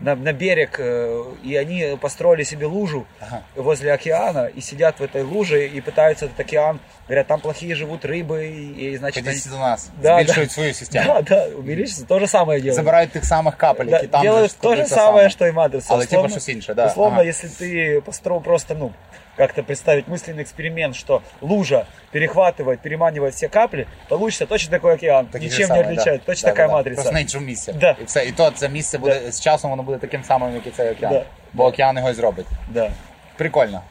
[0.00, 0.76] на, на берег.
[0.80, 3.42] э, И они построили себе лужу Ага.
[3.56, 6.80] возле океана и сидят в этой луже и пытаются этот океан.
[7.08, 8.46] Говорят, там плохие живут рыбы.
[8.78, 9.28] И, значит, они...
[9.36, 10.54] Ходіть до нас, Да, збільшують да.
[10.54, 11.06] свою систему.
[11.14, 12.04] Да, да, увеличится.
[12.04, 12.76] То же самое делают.
[12.76, 15.30] Забирають тих самих капель, Да, які там делают же то же те самое, саме.
[15.30, 15.94] что и матрица.
[15.94, 16.86] Але типу Условно- щось інше, да.
[16.86, 17.28] Условно, Ага.
[17.28, 18.90] если ты построил просто, ну,
[19.36, 25.48] как-то представить мысленный эксперимент, что лужа перехватывает, переманивает все капли, получится точно такой океан, Такі
[25.48, 26.26] ж ничем самі, не отличает, да.
[26.26, 26.78] точно Да, такая да, да.
[26.78, 26.94] матрица.
[26.94, 27.74] Просто на іншому місці.
[27.80, 27.96] Да.
[28.00, 28.24] І, все.
[28.24, 31.12] і то це місце буде з часом воно буде таким самим, як і цей океан.
[31.12, 31.24] Да.
[31.52, 32.46] Бо океан його і зробить.
[32.70, 32.90] Да.
[33.36, 33.82] Прикольно.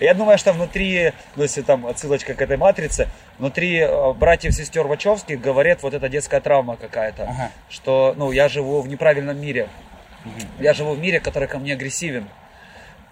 [0.00, 4.86] Я думаю, что внутри, ну, если там отсылочка к этой матрице, внутри э, братьев сестер
[4.86, 7.50] Вачовских говорит вот эта детская травма какая-то, Ага.
[7.68, 9.68] что, ну, я живу в неправильном мире.
[10.60, 12.26] Я живу в мире, который ко мне агрессивен.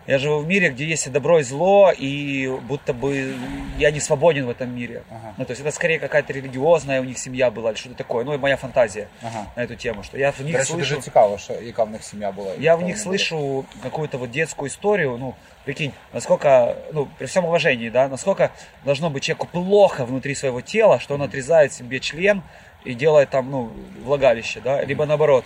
[0.08, 3.34] Я живу в мире, где есть и добро, и зло, и будто бы
[3.76, 5.02] я не свободен в этом мире.
[5.10, 5.34] Ага.
[5.36, 8.24] Ну, то есть это скорее какая-то религиозная у них семья была, или что-то такое.
[8.24, 9.46] Ну, и моя фантазия Ага.
[9.56, 10.76] на эту тему, что я в До них речі, слышу...
[10.78, 12.50] дуже цікаво, що яка в них сім'я була.
[12.50, 13.16] Я в Яка них вони були.
[13.18, 18.50] слышу какую-то вот детскую историю, ну, прикинь, насколько, ну, при всем уважении, да, насколько
[18.84, 22.42] должно быть человеку плохо внутри своего тела, что он отрезает себе член
[22.84, 23.70] и делает там, ну,
[24.04, 25.44] влагалище, да, либо наоборот,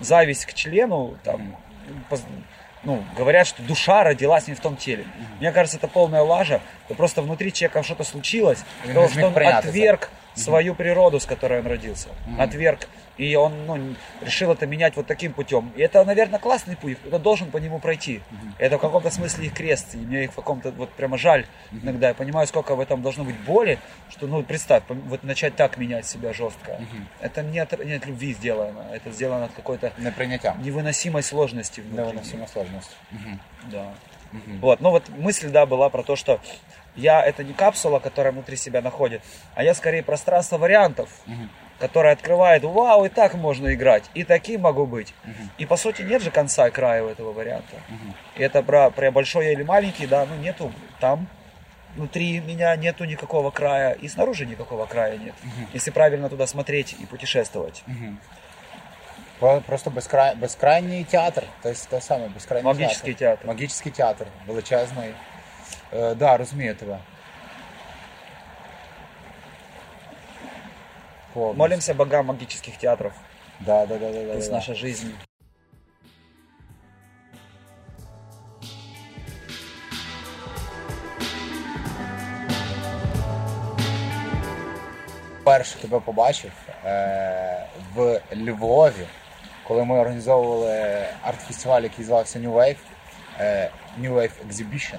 [0.00, 1.56] зависть к члену, там,
[2.10, 2.24] поз-
[2.83, 5.05] ну, говорят, что душа родилась не в том теле.
[5.39, 6.61] Мне кажется, это полная лажа.
[6.85, 11.59] Это просто внутри человека что-то случилось, потому не что он отверг свою природу, с которой
[11.59, 12.09] он родился.
[12.37, 12.87] Отверг.
[13.17, 15.71] И он ну, решил это менять вот таким путем.
[15.75, 16.97] И это, наверное, классный путь.
[17.05, 18.21] Кто должен по нему пройти.
[18.57, 19.93] Это в каком-то смысле их крест.
[19.93, 22.09] И мне их в каком-то вот прямо жаль иногда.
[22.09, 23.77] Я понимаю, сколько в этом должно быть боли,
[24.09, 26.79] что, ну, представь, вот начать так менять себя жестко.
[27.19, 28.85] Это не от, не от любви сделано.
[28.91, 32.11] Это сделано от какой-то невыносимой сложности внутренней.
[32.11, 32.95] Невиносима сложність.
[33.11, 33.39] Мгм.
[33.71, 33.93] Да.
[34.61, 36.39] Вот, ну вот мысль, да, была про то, что
[36.96, 39.22] я это не капсула, которая внутри себя находит,
[39.54, 41.08] а я скорее пространство вариантов,
[41.78, 45.14] которое открывает, вау, и так можно играть, и таким могу быть.
[45.58, 47.76] И по сути нет же конца и края у этого варианта.
[48.36, 51.26] И это про, про большой я или маленький, да, ну нету там
[51.96, 55.34] внутри меня нету никакого края, и снаружи никакого края нет.
[55.74, 57.84] Если правильно туда смотреть и путешествовать.
[59.38, 60.34] Про- Просто безкрай...
[60.36, 61.42] безкрайній театр.
[61.62, 63.46] Тобто те саме безкрайній Магічний театр.
[63.46, 65.14] Магічний театр, величезний.
[65.92, 66.98] Е, да, розумію тебе.
[71.34, 71.58] Повністю.
[71.58, 73.12] Молимся богам магических театров.
[73.60, 74.56] Да, да, да, да, да, Пусть да.
[74.56, 75.08] наша жизнь
[85.46, 86.52] Перше тебе побачив
[86.84, 89.06] е, в Львові,
[89.68, 92.76] коли ми організовували арт-фестиваль, який звався New Wave,
[93.40, 94.98] е, New Wave Exhibition.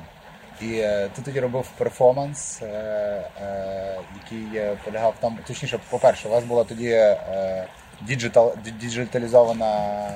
[0.62, 5.38] І е, ти тоді робив перформанс, е, е, який е, полягав там.
[5.46, 7.66] точніше, по-перше, у вас була тоді е,
[8.00, 10.08] діджитал, діджиталізована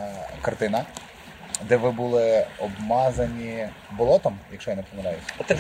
[0.43, 0.85] картина,
[1.69, 5.25] де ви були обмазані болотом, якщо я не помиляюсь.
[5.49, 5.55] Це.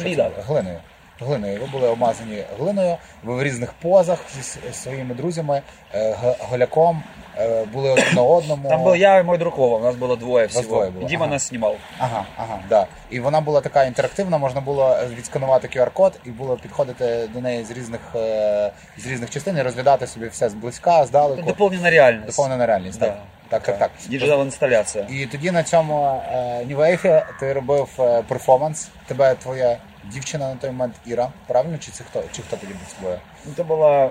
[0.46, 0.81] Глиною
[1.24, 1.62] Глиною.
[1.62, 5.62] Ви були обмазані глиною, ви в різних позах зі с- своїми друзями,
[5.94, 7.04] е, г- голяком,
[7.38, 8.70] е, були один на одному.
[8.70, 10.63] Там был я и мой друг Вова, у нас было двое всего.
[10.63, 11.34] двое было, И Дима ага.
[11.34, 11.76] нас снимал.
[12.00, 12.88] Ага, ага, да.
[13.10, 17.72] І вона була така інтерактивна, можна було відсканувати QR-код і було підходити до неї з
[17.72, 21.41] різних, е, з різних частин і розглядати собі все зблизька, здалеку.
[21.41, 22.28] Дополнена реальность.
[22.38, 23.06] Доповнена реальність, Да.
[23.06, 23.17] так.
[23.50, 23.91] Так, так, так.
[24.10, 25.06] Диджитал инсталляция.
[25.10, 28.89] І тоді на цьому е, New Wave ти робив е, перформанс.
[29.08, 31.78] Тебе твоя дівчина на той момент Іра, правильно?
[31.78, 32.24] Чи це хто?
[32.32, 33.20] Чи хто тоді був з тобою?
[33.48, 34.10] Это была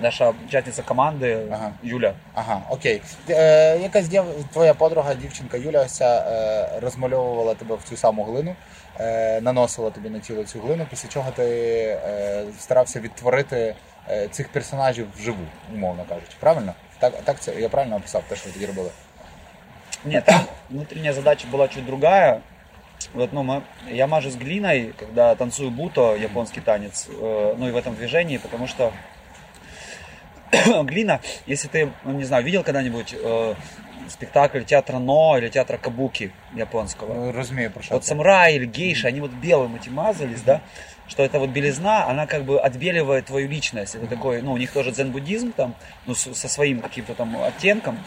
[0.00, 1.72] наша участница команды Ага.
[1.82, 2.14] Юля.
[2.34, 3.02] Ага, окей.
[3.26, 4.24] Ти, Е, якась дів...
[4.52, 8.56] твоя подруга, дівчинка Юля, ось ця, е, розмальовувала тебе в цю саму глину,
[9.00, 11.44] е, наносила тобі на тіло цю глину, після чого ти
[12.06, 13.74] е, старався відтворити
[14.10, 16.32] е, цих персонажів вживу, умовно кажучи.
[16.40, 16.74] Правильно?
[16.98, 18.90] Так, так це я правильно описав те, що ви тоді робили?
[20.04, 22.40] Нет, там внутренняя задача была чуть другая.
[23.13, 27.95] Вот, ну, я мажусь глиной, когда танцую буто, японский танец, э, ну и в этом
[27.95, 28.91] движении, потому что
[30.83, 33.55] глина, если ты, ну, не знаю, видел когда-нибудь э,
[34.09, 37.13] спектакль театра Но или театра Кабуки японского?
[37.13, 40.61] Ну, розумію, про Вот самураи или гейши, они вот белым этим мазались, да,
[41.09, 43.95] что эта вот белизна, она как бы отбеливает твою личность.
[43.95, 47.99] Это такой, ну, у них тоже дзен-буддизм там, ну, с- со своим каким-то там оттенком,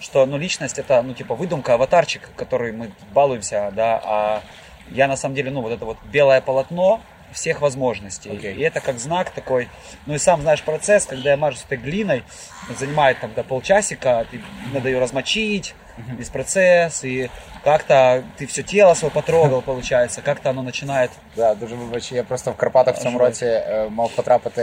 [0.00, 4.42] что, ну, личность это, ну, типа выдумка, аватарчик, который мы балуемся, да, а
[4.90, 7.00] я на самом деле, ну, вот это вот белое полотно
[7.32, 8.30] всех возможностей.
[8.30, 8.54] Окей.
[8.56, 9.68] И это как знак такой,
[10.06, 12.24] ну и сам знаешь процесс, когда я мажусь этой глиной,
[12.76, 14.40] занимает там до полчасика, ты,
[14.74, 15.74] надо ее размочить,
[16.18, 17.30] весь процесс, и
[17.64, 22.50] как-то ты все тело свое потрогал, получается, как-то оно начинает Да, дуже вибач, я просто
[22.50, 24.62] в Карпатах в цьому році е, мав потрапити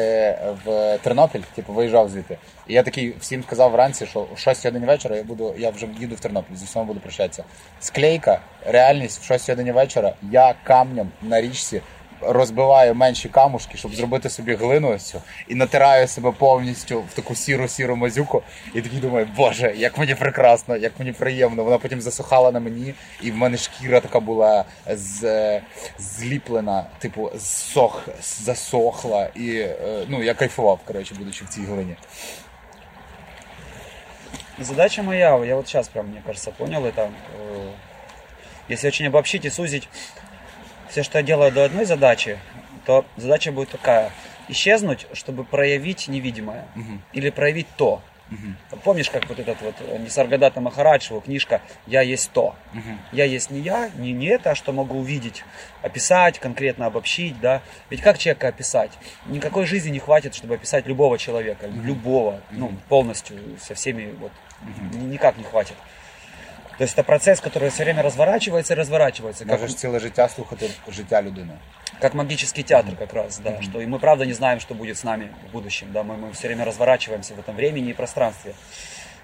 [0.65, 2.37] в Тернопіль, типу виїжджав звідти.
[2.67, 5.87] І я такий всім сказав вранці, що о 6 годині вечора я буду, я вже
[5.99, 7.43] їду в Тернопіль, зі всіма буду прощатися.
[7.79, 11.81] Склейка, реальність в 6 годині вечора, я камнем на річці
[12.21, 17.95] розбиваю менші камушки, щоб зробити собі глину цю, і натираю себе повністю в таку сіру-сіру
[17.95, 18.43] мазюку.
[18.73, 21.63] І такий думаю, боже, як мені прекрасно, як мені приємно.
[21.63, 25.61] Вона потім засухала на мені, і в мене шкіра така була з, е,
[25.99, 29.29] зліплена, типу, зсох, засохла.
[29.35, 31.95] І е, ну, я кайфував, коротше, будучи в цій глині.
[34.59, 37.11] Задача моя, я вот сейчас прям, мне кажется, понял это.
[37.39, 37.71] э,
[38.69, 39.87] Если очень обобщить и сузить
[40.89, 42.39] все, что я делаю до одной задачи,
[42.85, 44.11] то задача будет такая.
[44.49, 46.65] Исчезнуть, чтобы проявить невидимое.
[47.13, 48.01] Или проявить то.
[48.83, 52.55] Помнишь, как вот этот вот э, Нисаргадата Махарадж, его книжка «Я есть то».
[53.13, 55.45] Я есть не я, не, не это, а что могу увидеть,
[55.81, 57.61] описать, конкретно обобщить, да.
[57.89, 58.91] Ведь как человека описать?
[59.27, 64.33] Никакой жизни не хватит, чтобы описать любого человека, любого, ну, полностью, со всеми, вот,
[64.93, 65.75] ни- никак не хватит.
[66.77, 70.69] То есть это процесс, который все время разворачивается и разворачивается, как, Можеш ціле життя слухати
[70.87, 71.53] життя людини.
[72.01, 75.03] как магический театр как раз, да, что и мы правда не знаем, что будет с
[75.03, 78.53] нами в будущем, да, мы, мы все время разворачиваемся в этом времени и пространстве.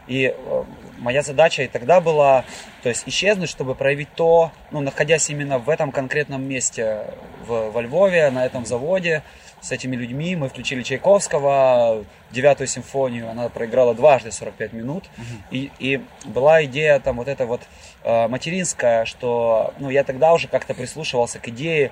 [0.07, 0.63] И э,
[0.99, 2.45] моя задача и тогда была,
[2.81, 7.05] то есть исчезнуть, чтобы проявить то, ну, находясь именно в этом конкретном месте
[7.47, 9.23] в, во Львове, на этом заводе,
[9.63, 10.35] с этими людьми.
[10.35, 15.05] Мы включили Чайковского, девятую симфонию, она проиграла дважды 45 минут.
[15.51, 17.61] И, и была идея там вот эта вот
[18.03, 21.91] э, материнская, что, ну, я тогда уже как-то прислушивался к идее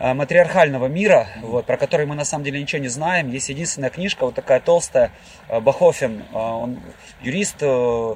[0.00, 3.30] матриархального мира, вот, про который мы на самом деле ничего не знаем.
[3.30, 5.12] Есть единственная книжка, вот такая толстая,
[5.48, 6.80] э, Бахофен, э, он
[7.20, 8.14] юрист, э,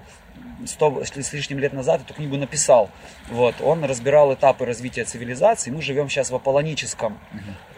[0.67, 2.91] сто с лишним лет назад эту книгу написал.
[3.31, 5.71] Вот, он разбирал этапы развития цивилизации.
[5.71, 7.19] Мы живем сейчас в аполлоническом,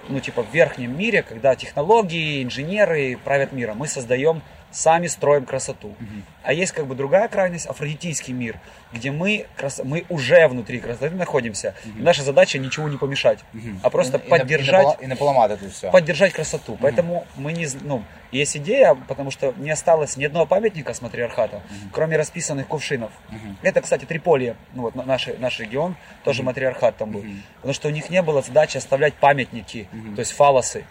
[0.08, 3.78] ну типа в верхнем мире, когда технологии, инженеры правят миром.
[3.78, 4.42] Мы создаем,
[4.73, 5.93] сами строим красоту.
[6.43, 8.55] А есть как бы другая крайность, афродитийский мир,
[8.93, 9.81] где мы, крас...
[9.83, 11.73] мы уже внутри красоты находимся.
[11.97, 13.39] И наша задача ничего не помешать,
[13.83, 15.91] а просто І не- поддержать І не, пола- і не поламати тут все.
[15.91, 16.77] поддержать красоту.
[16.81, 18.01] Поэтому мы не, з- ну,
[18.33, 23.11] есть идея, потому что не осталось ни одного памятника с матриархата, кроме расписанных кувшинов.
[23.63, 27.23] Это, кстати, Триполье, ну вот на- наш, наш регион, тоже матриархат там был.
[27.55, 30.83] Потому что у них не было задачи оставлять памятники, то есть фалосы.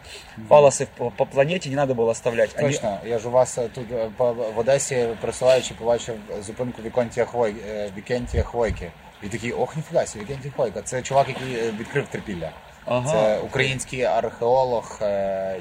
[0.48, 2.50] Фалосы по, по планете не надо было оставлять.
[2.56, 6.82] Они- Точно, я ж у вас е, тут е, по- в Одесі просуваючи, побачив зупинку
[6.82, 8.90] Віконтія Хвой, е, Вікентія Хвойки.
[9.22, 10.82] І такий, ох, ніфіга сі, Вікентій Хвойка.
[10.82, 12.50] Це чувак, який е, відкрив трипілля.
[12.85, 13.11] Ага.
[13.11, 15.59] Це український археолог е,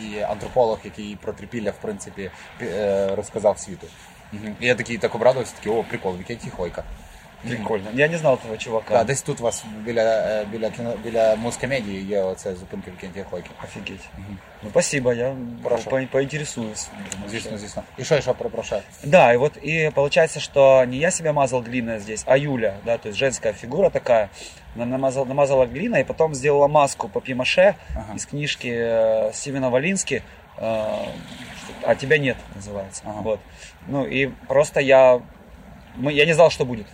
[0.00, 2.30] і антрополог, який про трипілля, в принципі,
[2.62, 3.86] е, розказав світу.
[4.60, 6.84] І я такий так обрадувався, такий, о, прикол, Вікентій Хвойка.
[7.43, 7.87] Прикольно.
[7.93, 8.93] Я не знал этого чувака.
[8.93, 13.25] Так, десь тут у вас біля, е, біля, кіно, біля музкомедії є оце зупинка Вікентія
[13.25, 13.49] Хвойки.
[13.63, 14.09] Офигеть.
[14.63, 15.89] Ну, спасибо, я Прошу.
[15.89, 16.89] по- поинтересуюсь.
[17.29, 17.83] Звісно, звісно.
[17.97, 18.81] І що, і що, перепрошую?
[19.03, 22.97] Да, и вот и получается, что не я себя мазал глиной здесь, а Юля, да,
[22.97, 24.29] то есть женская фигура такая,
[24.75, 28.15] она намазала, намазала глиной, и потом сделала маску по пимаше Ага.
[28.15, 30.23] из книжки э, Стивена Валински,
[30.57, 33.01] э, что- «А тебя нет» называется.
[33.05, 33.21] Ага.
[33.21, 33.39] Вот.
[33.87, 35.21] Ну и просто я,
[35.95, 36.85] мы, я не знал, что будет.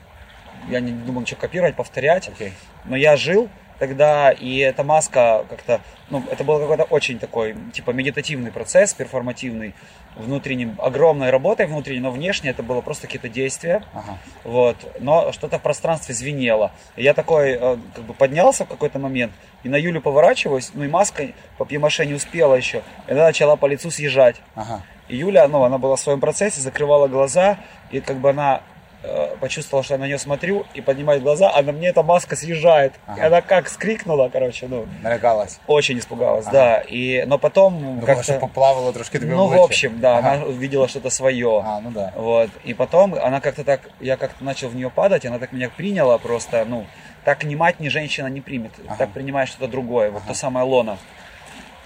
[0.70, 2.28] Я не думал ничего копировать, повторять.
[2.28, 2.52] Окей.
[2.85, 5.80] Но я жил тогда, и эта маска как-то,
[6.11, 9.74] ну, это был какой-то очень такой, типа, медитативный процесс, перформативный,
[10.16, 14.18] внутренним, огромной работой внутренней, но внешне это было просто какие-то действия, Ага.
[14.44, 16.72] вот, но что-то в пространстве звенело.
[16.96, 20.85] И я такой, э, как бы поднялся в какой-то момент, и на Юлю поворачиваюсь, ну
[20.85, 24.37] и маска по пьемаше не успела еще, и она начала по лицу съезжать.
[24.54, 24.83] Ага.
[25.09, 27.59] И Юля, ну, она была в своем процессе, закрывала глаза,
[27.90, 28.61] и как бы она
[29.02, 32.36] э, почувствовала, что я на нее смотрю, и поднимает глаза, а на мне эта маска
[32.36, 32.92] съезжает.
[33.06, 33.20] Ага.
[33.20, 35.58] И она как скрикнула, короче, ну, Налякалась.
[35.66, 36.78] очень испугалась, да.
[36.88, 38.22] И, но потом Думала, как-то...
[38.22, 39.64] що поплавало трошки Ну, в обличчя.
[39.64, 40.32] общем, да, Ага.
[40.32, 41.62] она увидела что-то свое.
[41.64, 42.12] А, ну да.
[42.16, 42.50] Вот.
[42.64, 46.18] И потом она как-то так, я как-то начал в нее падать, она так меня приняла
[46.18, 46.86] просто, ну,
[47.24, 48.72] так ни мать, ни женщина не примет.
[48.86, 48.96] Ага.
[48.98, 50.96] Так принимает что-то другое, вот то самое лоно.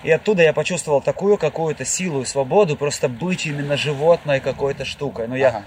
[0.04, 5.26] И оттуда я почувствовал такую какую-то силу и свободу, просто быть именно животной какой-то штукой.
[5.28, 5.62] Ну, я Ага.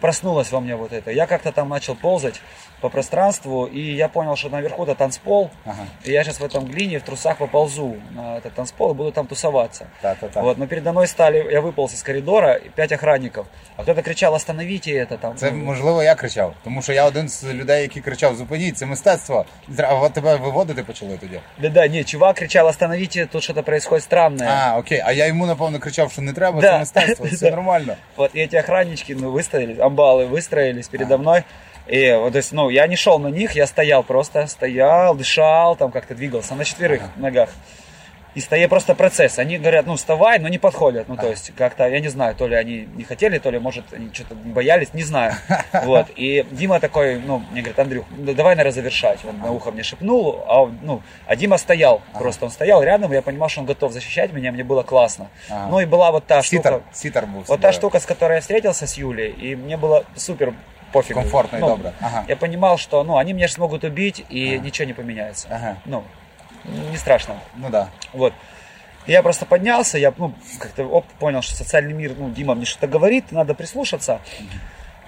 [0.00, 1.10] Проснулось во мне вот это.
[1.10, 2.40] Я как-то там начал ползать
[2.82, 5.86] по пространству, и я понял, что наверху-то танцпол, Ага.
[6.04, 9.26] и я сейчас в этом глине в трусах поползу на этот танцпол и буду там
[9.26, 9.86] тусоваться.
[10.02, 10.42] Та-та-та.
[10.42, 14.90] Вот, но передо мной стали, я выполз из коридора, пять охранников, а кто-то кричал, остановите
[14.90, 15.36] это там.
[15.36, 19.44] Це можливо я кричав, тому що я один з людей, який кричав: зупиніть, це мистецтво.
[19.78, 21.40] А от тебе виводити почали тоді.
[21.60, 24.48] Да-да, не, чувак кричал, остановите, тут что-то происходит странное.
[24.48, 25.02] А, окей.
[25.04, 26.72] А я йому напевно кричав, що не треба, Да.
[26.72, 27.56] це мистецтво, все Да.
[27.56, 27.96] нормально.
[28.16, 31.42] Вот, и эти охраннички, ну, выстоялись, амбалы выстроились передо мной.
[31.86, 35.76] И вот, то есть, ну, я не шел на них, я стоял просто, стоял, дышал,
[35.76, 37.50] там как-то двигался на четверых ногах.
[38.34, 39.38] И стоя просто процесс.
[39.38, 41.06] Они говорят, ну, вставай, но не подходят.
[41.06, 43.84] Ну, то есть, как-то, я не знаю, то ли они не хотели, то ли, может,
[43.92, 45.34] они что-то боялись, не знаю.
[45.84, 46.06] Вот.
[46.16, 49.18] И Дима такой, ну, мне говорит, Андрюх, ну, давай, наверное, завершать.
[49.28, 52.00] Он на ухо мне шепнул, а, он, ну, а Дима стоял.
[52.14, 55.28] Просто он стоял рядом, и я понимал, что он готов защищать меня, мне было классно.
[55.50, 55.68] Ага.
[55.70, 56.84] Ну, и была вот та Сітар, штука.
[56.92, 57.44] сітар був.
[57.48, 60.54] Вот та штука, с которой я встретился с Юлей, и мне было супер
[60.92, 61.14] пофиг.
[61.14, 61.92] Комфортно и добро.
[62.00, 62.24] Ага.
[62.28, 65.48] Я понимал, что ну, они меня же смогут убить, и ничего не поменяется.
[65.50, 65.76] Ага.
[65.84, 66.04] Ну,
[66.64, 67.36] не страшно.
[67.56, 67.88] Ну да.
[68.12, 68.32] Вот.
[69.06, 72.86] Я просто поднялся, я ну, как-то оп, понял, что социальный мир, ну, Дима мне что-то
[72.86, 74.20] говорит, надо прислушаться.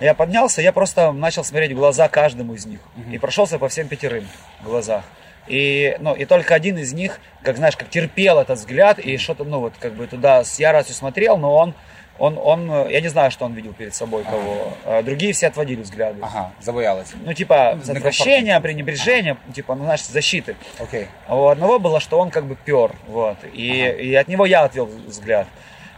[0.00, 2.80] Я поднялся, я просто начал смотреть в глаза каждому из них.
[3.12, 4.26] И прошелся по всем пятерым
[4.62, 5.04] в глазах.
[5.46, 9.44] И, ну, и только один из них, как знаешь, как терпел этот взгляд и что-то,
[9.44, 11.74] ну, вот как бы туда с яростью смотрел, но он,
[12.18, 14.72] он, он, э, я не знаю, что он видел перед собой кого.
[14.84, 16.20] А Другие все отводили взгляды.
[16.22, 17.16] Ага, забоялися.
[17.24, 17.92] Ну, типа, с некомфортно.
[17.98, 20.56] отвращения, пренебрежения, типа, ну, знаешь, защиты.
[20.78, 21.08] Окей.
[21.26, 24.62] А у одного было, что он как бы пер, вот, и, и от него я
[24.62, 25.48] отвел взгляд.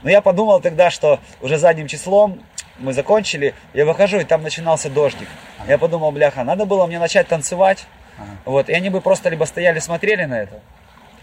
[0.03, 2.41] Но я подумал тогда, что уже задним числом
[2.79, 5.29] мы закончили, я выхожу, и там начинался дождик.
[5.69, 7.87] Я подумал, бляха, надо было мне начать танцевать,
[8.45, 10.61] вот, и они бы просто либо стояли, смотрели на это,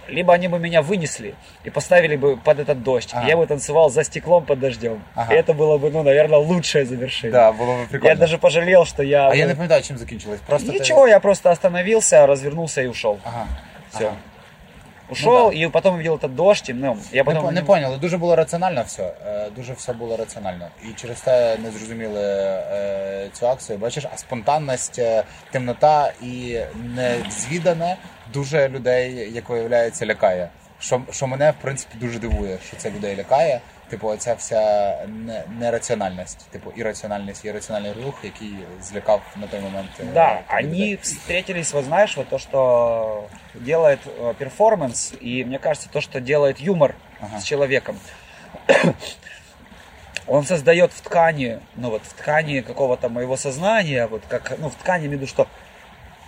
[0.08, 1.34] либо они бы меня вынесли
[1.66, 3.10] и поставили бы под этот дождь.
[3.12, 3.26] Ага.
[3.26, 5.02] И я бы танцевал за стеклом под дождем.
[5.14, 5.34] Ага.
[5.34, 7.32] И это было бы, ну, наверное, лучшее завершение.
[7.32, 8.08] Да, було б прикольно.
[8.08, 9.28] Я даже пожалел, что я...
[9.28, 10.40] А я ну, не пам'ятаю, чим закінчилось.
[10.46, 13.18] Просто ти- Ничего, я просто остановился, развернулся и ушел.
[13.24, 13.46] Ага.
[13.90, 14.04] Все.
[14.06, 14.16] Ага.
[15.10, 17.42] Ушел, Ну и потом увидел этот дождь, и, ну, я Не, потом...
[17.44, 19.02] по- не поняли, дуже було раціонально все.
[19.26, 20.68] е, Дуже все було раціонально.
[20.90, 23.78] І через те не зрозуміли е, цю акцію.
[23.78, 26.58] Бачиш, а спонтанність, е, темнота і
[26.96, 27.96] незвідане
[28.32, 30.48] дуже людей, як виявляється, лякає.
[30.80, 33.60] Що, що мене, в принципі, дуже дивує, що це людей лякає.
[33.88, 34.60] Типу, оця вся
[35.06, 39.88] не- нераціональність, типу, ірраціональність, ірраціональний рух, який злякав на той момент.
[40.00, 40.82] е, Да, типу, людей.
[40.82, 46.20] они встретились, вот знаешь, вот то, что делает э, перформанс, и мне кажется, то, что
[46.20, 47.38] делает юмор Ага.
[47.40, 47.96] с человеком.
[50.26, 54.74] Он создает в ткани, ну вот в ткани какого-то моего сознания, вот как, ну в
[54.74, 55.46] ткани, имею в виду, что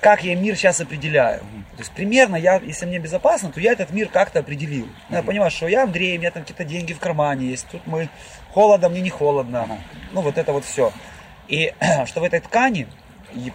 [0.05, 1.39] как я мир сейчас определяю.
[1.39, 4.87] То есть примерно, я, если мне безопасно, то я этот мир как-то определил.
[5.09, 7.87] Ну, Я понимаю, что я Андрей, у меня там какие-то деньги в кармане есть, тут
[7.87, 8.07] мы
[8.51, 9.67] холодно, мне не холодно.
[10.11, 10.93] Ну вот это вот все.
[11.47, 11.73] И
[12.05, 12.87] что в этой ткани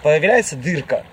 [0.02, 1.04] появляется дырка.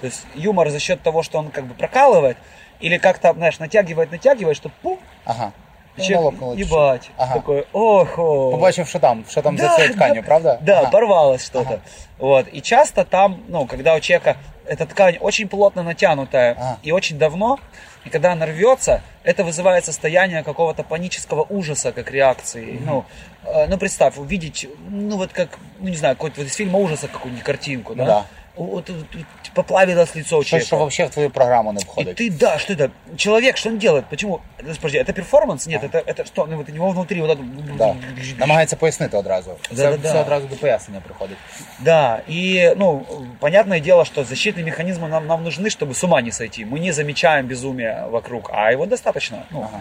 [0.00, 2.36] То есть юмор за счет того, что он как бы прокалывает,
[2.80, 5.52] или как-то, знаешь, натягивает, натягивает, что пум, Ага.
[5.98, 6.72] И Ну, человек, лопнуло чуть-чуть.
[6.72, 7.34] ебать, Ага.
[7.34, 8.50] такой, охо.
[8.50, 10.58] Побачив, що там, що там за Да, цією тканью, да, правда?
[10.62, 10.90] Да, Ага.
[10.90, 11.68] порвалось что-то.
[11.70, 11.78] Ага.
[12.18, 12.46] Вот.
[12.54, 14.34] И часто там, ну, когда у человека
[14.66, 16.76] эта ткань очень плотно натянутая Ага.
[16.82, 17.58] и очень давно,
[18.06, 22.78] и когда она рвется, это вызывает состояние какого-то панического ужаса, как реакции.
[22.86, 23.04] Ну,
[23.44, 27.08] э, ну, представь, увидеть, ну, вот как, ну, не знаю, какой-то вот из фильма ужаса
[27.08, 28.04] какую-нибудь картинку, да?
[28.04, 28.24] Да.
[28.58, 29.06] Вот, вот,
[29.54, 30.66] поплавилось лицо у человека.
[30.66, 32.20] що взагалі в твою програму не И входить.
[32.20, 32.90] ты, да, что это?
[33.16, 34.04] Человек, что он делает?
[34.10, 34.40] Почему?
[34.56, 35.66] Подожди, это перформанс?
[35.66, 36.46] Нет, это, это что?
[36.46, 37.42] Ну, вот у него внутри вот это...
[37.78, 37.94] Да.
[38.38, 39.50] Намагається пояснити одразу.
[39.68, 40.08] Це Да-да-да.
[40.08, 41.36] все одразу до пояснення приходить.
[41.80, 43.06] Да, и, ну,
[43.40, 46.64] понятное дело, что защитные механизмы нам, нам нужны, чтобы с ума не сойти.
[46.66, 49.38] Мы не замечаем безумия вокруг, а его достаточно.
[49.50, 49.80] Ну, Ага.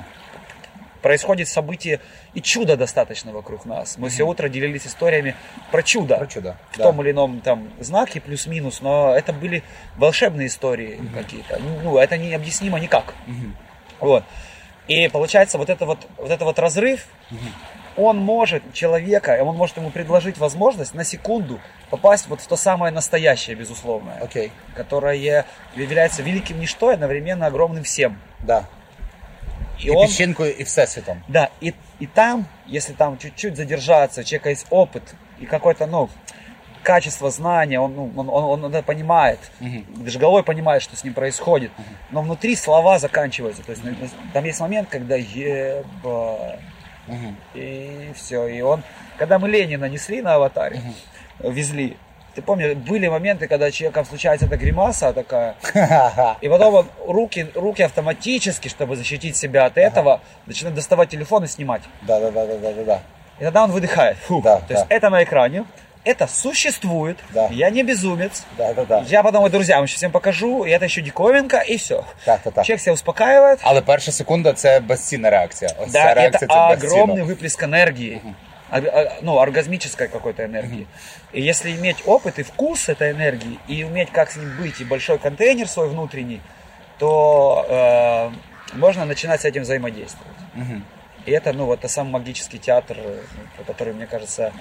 [1.01, 1.99] Происходит событие,
[2.33, 3.97] и чудо достаточно вокруг нас.
[3.97, 5.35] Мы все утро делились историями
[5.71, 6.17] про чудо.
[6.17, 6.83] Про чудо, В да.
[6.83, 9.63] том или ином там знаке плюс-минус, но это были
[9.95, 11.59] волшебные истории какие-то.
[11.83, 13.13] Ну, это необъяснимо никак.
[13.99, 14.23] Вот.
[14.87, 17.07] И получается, вот это вот, вот это вот разрыв,
[17.97, 22.93] он может человека, он может ему предложить возможность на секунду попасть вот в то самое
[22.93, 24.51] настоящее, безусловное, Окей.
[24.75, 28.19] которое является великим ничто и одновременно огромным всем.
[28.39, 28.65] Да.
[29.80, 31.16] И, І он, піщинкою, і всесвітом.
[31.28, 35.02] да, и, и там, если там чуть-чуть задержаться, у человека есть опыт
[35.42, 36.08] и какое-то, ну,
[36.82, 39.38] качество знания, он, ну, он, он, он это понимает,
[39.96, 41.70] даже головой понимает, что с ним происходит,
[42.10, 43.62] но внутри слова заканчиваются.
[43.62, 43.94] То есть ну,
[44.32, 46.58] там есть момент, когда еба,
[47.08, 47.36] Мгм.
[47.54, 48.46] и все.
[48.46, 48.82] И он,
[49.18, 50.80] когда мы Ленина несли на аватаре,
[51.40, 51.96] везли,
[52.36, 56.36] ты помнишь, были моменты, когда человеком случается эта гримаса такая, Ха-ха.
[56.40, 61.46] и потом он руки, руки автоматически, чтобы защитить себя от этого, начинает доставать телефон и
[61.46, 61.82] снимать.
[62.02, 63.00] Да, да, да, да, да, да, да.
[63.40, 64.16] И тогда он выдыхает.
[64.18, 64.44] Фух.
[64.44, 64.94] Да, То есть да.
[64.96, 65.64] это на экране,
[66.04, 67.48] это существует, Да.
[67.52, 68.44] я не безумец.
[68.56, 69.04] Да, да, да.
[69.06, 72.04] Я потом, друзья, вам сейчас всем покажу, и это еще диковинка, и все.
[72.24, 72.64] Так, так, так.
[72.66, 73.58] Человек себя успокаивает.
[73.62, 75.70] Але перша секунда це безцінна реакція.
[75.78, 77.04] Ось Да, ця это реакція це безцінно.
[77.14, 78.20] огромный выплеск энергии.
[78.24, 78.45] А- а-
[79.22, 80.86] Ну, оргазмической какой-то энергии.
[81.32, 84.84] И если иметь опыт и вкус этой энергии, и уметь как с ним быть, и
[84.84, 86.40] большой контейнер свой внутренний,
[86.98, 90.38] то э, можно начинать с этим взаимодействовать.
[90.54, 90.84] Мгм.
[91.26, 94.52] И это, ну, вот, это самый магический театр, э, ну, про который, мне кажется,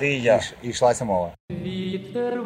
[0.00, 0.36] ты и я.
[0.36, 1.30] І ш- І йшлася мова.
[1.50, 2.40] Вітер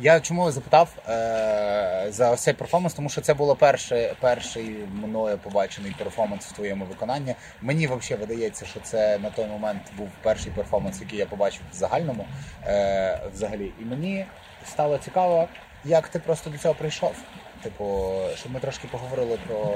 [0.00, 5.38] Я чому запитав е, за ось цей перформанс, тому що це було перший, перший мною
[5.38, 7.34] побачений перформанс в твоєму виконанні.
[7.62, 11.74] Мені взагалі видається, що це на той момент був перший перформанс, який я побачив в
[11.74, 12.26] загальному
[12.66, 13.72] е, взагалі.
[13.80, 14.26] І мені
[14.66, 15.48] стало цікаво,
[15.84, 17.14] як ти просто до цього прийшов.
[17.62, 19.74] Типу, щоб ми трошки поговорили про,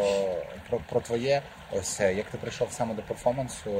[0.68, 1.42] про, про твоє,
[1.72, 3.70] ось як ти прийшов саме до перформансу,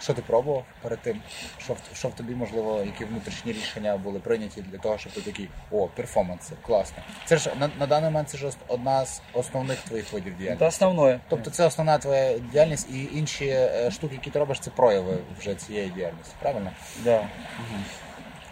[0.00, 1.22] що ти пробував перед тим,
[1.58, 5.48] що що в тобі, можливо, які внутрішні рішення були прийняті для того, щоб ти такий,
[5.70, 7.02] о, перформанс, це класно.
[7.24, 10.64] Це ж на, на даний момент це ж одна з основних твоїх видів діяльності.
[10.64, 11.20] основное.
[11.28, 15.54] Тобто це основна твоя діяльність, і інші е, штуки, які ти робиш, це прояви вже
[15.54, 16.70] цієї діяльності, правильно?
[17.04, 17.28] Да.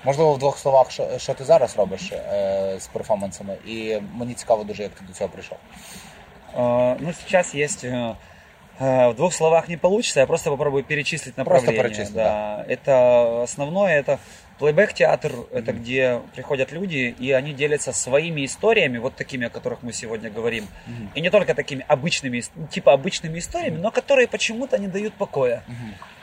[0.04, 4.64] Можливо, в двох словах, що, що ти зараз робиш е, з перформансами, і мені цікаво
[4.64, 5.58] дуже, як ти до цього прийшов.
[6.58, 7.84] А, Ну, сейчас есть...
[7.86, 8.16] э,
[8.80, 11.84] э, В двух словах не получится, я просто попробую перечислить Просто направления.
[11.84, 12.66] перечисли, да.
[12.70, 14.18] Это основное, это
[14.60, 19.92] Плейбэк-театр – это где приходят люди, и они делятся своими историями, вот такими, о которых мы
[19.92, 20.68] сегодня говорим.
[21.14, 25.14] И не только такими обычными, ис- ну, типа обычными историями, но которые почему-то не дают
[25.16, 25.62] покоя.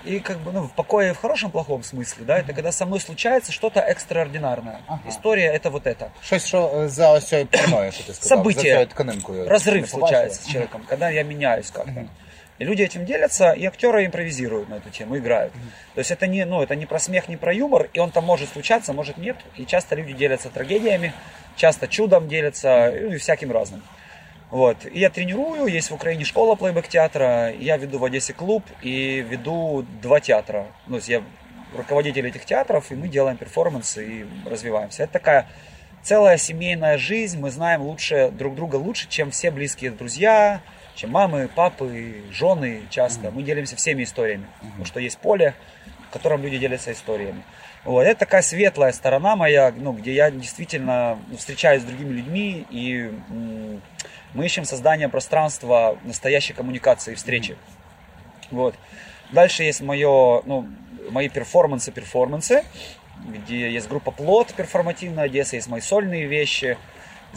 [0.06, 3.00] И как бы, ну, в покое в хорошем, плохом смысле, да, это когда со мной
[3.00, 4.80] случается что-то экстраординарное.
[5.06, 6.08] История – это вот это.
[6.24, 8.54] Щось, що е, за ось цією піною, що ти сказав, Событие.
[8.54, 9.44] за цією тканинкою.
[9.48, 9.86] Разрыв Не побачили?
[9.88, 12.04] случается с человеком, когда я меняюсь как-то.
[12.59, 15.53] И люди этим делятся, и актеры импровизируют на эту тему, играют.
[15.93, 18.25] То есть это не, ну, это не про смех, не про юмор, и он там
[18.25, 19.37] может случаться, может нет.
[19.57, 21.13] И часто люди делятся трагедиями,
[21.55, 23.83] часто чудом делятся, ну, и всяким разным.
[24.49, 24.85] Вот.
[24.85, 29.85] И я тренирую, есть в Украине школа плейбэк-театра, я веду в Одессе клуб и веду
[30.01, 30.67] два театра.
[30.87, 31.21] Ну, я
[31.75, 35.03] руководитель этих театров, и мы делаем перформансы и развиваемся.
[35.03, 35.47] Это такая
[36.01, 40.61] целая семейная жизнь, мы знаем лучше друг друга лучше, чем все близкие друзья,
[40.97, 43.29] чем мамы, папы, жены часто.
[43.31, 45.53] Мы делимся всеми историями, потому что есть поле,
[46.09, 47.43] в котором люди делятся историями.
[47.83, 48.01] Вот.
[48.01, 53.81] Это такая светлая сторона моя, ну, где я действительно встречаюсь с другими людьми, и м,
[54.33, 57.55] мы ищем создание пространства настоящей коммуникации и встречи.
[58.49, 58.75] Вот.
[59.31, 60.67] Дальше есть мое, ну,
[61.11, 62.63] мои перформансы-перформансы,
[63.27, 66.77] где есть группа Плод перформативная Одесса, есть мои сольные вещи.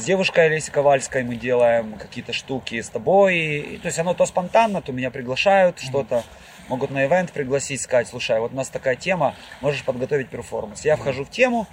[0.00, 3.36] С девушкой Олесей Ковальской мы делаем какие-то штуки с тобой.
[3.36, 6.24] И, то есть оно то спонтанно, то меня приглашают, что-то
[6.68, 10.86] могут на ивент пригласить, сказать, слушай, вот у нас такая тема, можешь подготовить перформанс.
[10.86, 11.66] Я вхожу в тему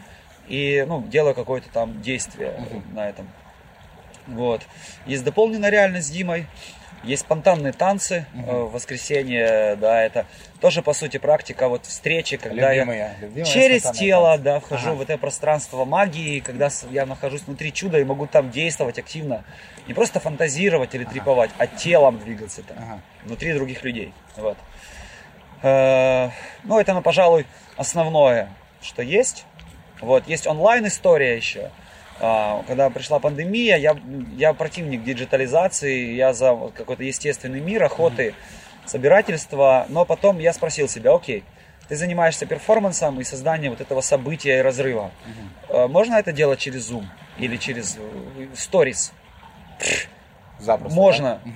[0.49, 2.61] и ну, делаю какое-то там действие
[2.91, 3.29] на этом.
[4.27, 4.61] Вот.
[5.05, 6.47] Есть дополненная реальность с Димой.
[7.03, 10.25] Есть спонтанные танцы э, в воскресенье, да, это
[10.59, 14.43] тоже, по сути, практика вот встречи, когда Любимые, я любимые через тело, танцы.
[14.43, 14.95] да, вхожу Ага.
[14.97, 19.43] в это пространство магии, когда я нахожусь внутри чуда и могу там действовать активно.
[19.87, 23.01] Не просто фантазировать или треповать, а телом двигаться там, Ага.
[23.23, 24.13] внутри других людей.
[24.35, 24.57] Вот.
[25.61, 26.29] Э,
[26.63, 27.45] Ну, это, ну, пожалуй,
[27.77, 28.49] основное,
[28.81, 29.45] что есть.
[30.01, 31.71] Вот, есть онлайн-история еще.
[32.19, 33.95] А, Когда пришла пандемия, я,
[34.35, 38.33] я противник диджитализации, я за какой-то естественный мир, охоты,
[38.85, 39.85] собирательства.
[39.89, 41.43] Но потом я спросил себя, окей,
[41.87, 45.11] ты занимаешься перформансом и созданием вот этого события и разрыва.
[45.69, 47.05] Э, Можно это делать через Zoom
[47.37, 49.11] или через э, Stories?
[50.59, 50.95] Запросто.
[50.95, 51.39] Можно.
[51.45, 51.51] да?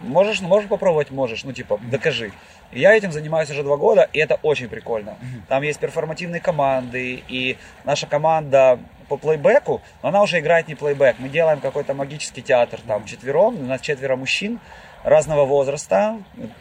[0.00, 2.32] Можешь, можешь попробовать, можешь, ну типа, докажи.
[2.72, 5.16] Я этим занимаюсь уже два года, и это очень прикольно.
[5.48, 8.78] Там есть перформативные команды, и наша команда
[9.10, 11.16] по плейбеку, но она уже играет не плейбек.
[11.18, 14.60] Мы делаем какой-то магический театр там четвером, у нас четверо мужчин
[15.02, 16.18] разного возраста,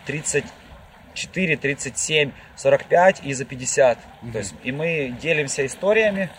[0.07, 3.97] 34, 37, 45 и за 50.
[4.33, 6.31] То есть, и мы делимся историями,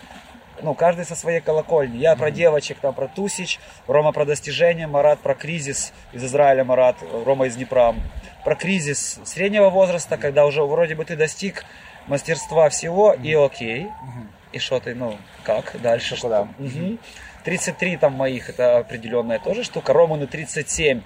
[0.61, 1.97] ну, каждый со своей колокольни.
[1.97, 6.97] Я про девочек, там про Тусич, Рома про достижения, Марат про кризис из Израиля, Марат,
[7.25, 7.95] Рома из Днепра.
[8.43, 11.63] Про кризис среднего возраста, когда уже вроде бы ты достиг
[12.07, 13.87] мастерства всего, и окей.
[14.53, 16.15] И что ты, ну, как дальше?
[16.15, 16.47] Что куда?
[16.57, 16.99] Мгм.
[17.43, 19.93] 33 там моих, это определенная тоже штука.
[19.93, 21.01] Роману 37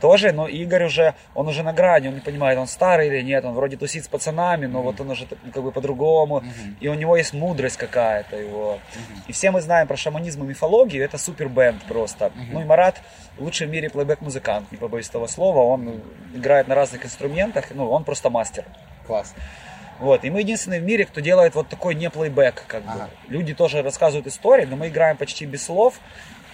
[0.00, 3.44] тоже, но Игорь уже, он уже на грани, он не понимает, он старый или нет,
[3.44, 6.42] он вроде тусит с пацанами, но вот он уже как бы по-другому,
[6.80, 8.80] и у него есть мудрость какая-то его.
[9.28, 12.32] И все мы знаем про шаманизм и мифологию, это супер бенд просто.
[12.50, 13.00] Ну и Марат
[13.38, 16.02] лучший в мире плейбэк-музыкант, не побоюсь того слова, он
[16.34, 18.64] играет на разных инструментах, ну он просто мастер.
[19.06, 19.34] Клас.
[20.02, 22.90] Вот, и мы единственные в мире, кто делает вот такой не плейбэк, как бы.
[22.90, 23.10] Ага.
[23.28, 26.00] Люди тоже рассказывают истории, но мы играем почти без слов,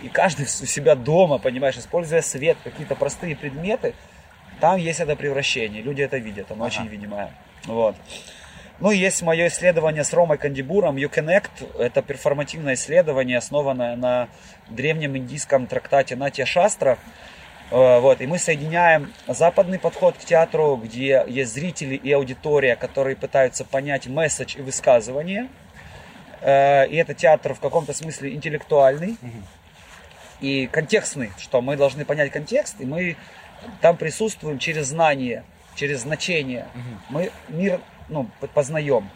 [0.03, 3.95] и каждый у себя дома, понимаешь, используя свет, какие-то простые предметы,
[4.61, 7.33] там есть это превращение, люди это видят, оно очень видимое.
[7.65, 7.97] Вот.
[8.81, 11.81] Ну, есть мое исследование с Ромой Кандибуром, YouConnect.
[11.81, 14.29] Это перформативное исследование, основанное на
[14.69, 16.99] древнем индийском трактате Натья Шастра.
[17.71, 23.17] Э, Вот, и мы соединяем западный подход к театру, где есть зрители и аудитория, которые
[23.17, 25.49] пытаются понять месседж и высказывание.
[26.41, 29.17] Э, И это театр в каком-то смысле интеллектуальный
[30.41, 33.17] и контекстный, что мы должны понять контекст, и мы
[33.81, 35.45] там присутствуем через знание,
[35.75, 36.67] через значение.
[37.09, 39.11] Мы мир ну, познаем.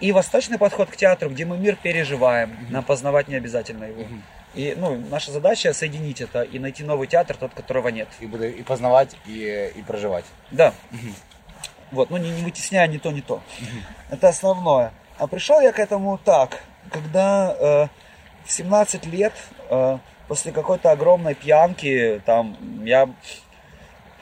[0.00, 4.02] И восточный подход к театру, где мы мир переживаем, нам познавать не обязательно его.
[4.55, 8.07] И ну, наша задача соединить это и найти новый театр, тот, которого нет.
[8.21, 9.37] І буде і познавати, і,
[9.79, 10.27] і проживати.
[10.51, 10.71] Да.
[11.91, 13.41] Вот, ну не, не вытесняя ни то, ни то.
[14.09, 14.91] Это основное.
[15.17, 17.87] А пришел я к этому так, когда э,
[18.45, 19.33] в 17 лет,
[19.69, 23.09] э, после какой-то огромной пьянки, там, я,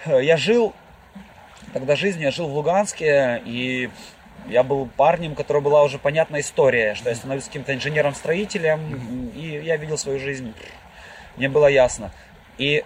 [0.05, 0.73] э, я жил,
[1.73, 3.91] тогда жизнь, я жил в Луганске, и
[4.48, 9.60] я был парнем, у которого была уже понятная история, что я становлюсь каким-то инженером-строителем, и
[9.64, 10.54] я видел свою жизнь,
[11.36, 12.12] мне было ясно.
[12.58, 12.84] И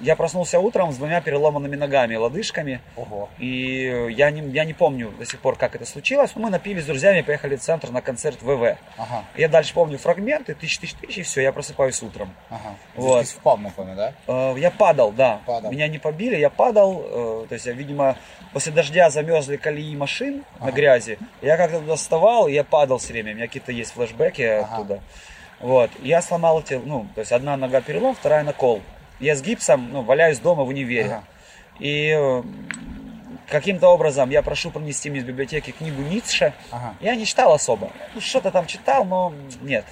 [0.00, 2.80] я проснулся утром с двумя переломанными ногами, лодыжками.
[2.96, 3.28] Ого.
[3.38, 6.32] И я не, я не помню до сих пор, как это случилось.
[6.36, 8.76] Но мы напились с друзьями, поехали в центр на концерт ВВ.
[8.96, 9.24] Ага.
[9.36, 12.32] Я дальше помню фрагменты, тысяч, тысяч, тысяч, и все, я просыпаюсь утром.
[12.50, 12.74] Ага.
[12.94, 13.08] Вот.
[13.08, 13.26] Вот.
[13.26, 14.12] впав, напевно, да?
[14.26, 15.40] Э, Я падал, да.
[15.44, 15.72] Падал.
[15.72, 17.02] Меня не побили, я падал.
[17.04, 18.16] э, То есть я, видимо,
[18.52, 21.18] после дождя замерзли колеи машин на грязи.
[21.42, 23.32] Я как-то туда вставал, и я падал все время.
[23.32, 25.00] У меня какие-то есть флешбеки оттуда.
[25.60, 25.90] Вот.
[26.00, 28.80] Я сломал эти, ну, то есть одна нога перелом, вторая накол.
[29.20, 31.06] Я с гипсом, ну, валяюсь дома в универе.
[31.06, 31.24] Ага.
[31.80, 32.42] И э,
[33.48, 36.52] каким-то образом я прошу принести мне из библиотеки книгу Ницше.
[36.70, 36.94] Ага.
[37.00, 37.90] Я не читал особо.
[38.14, 39.84] Ну, что-то там читал, но нет.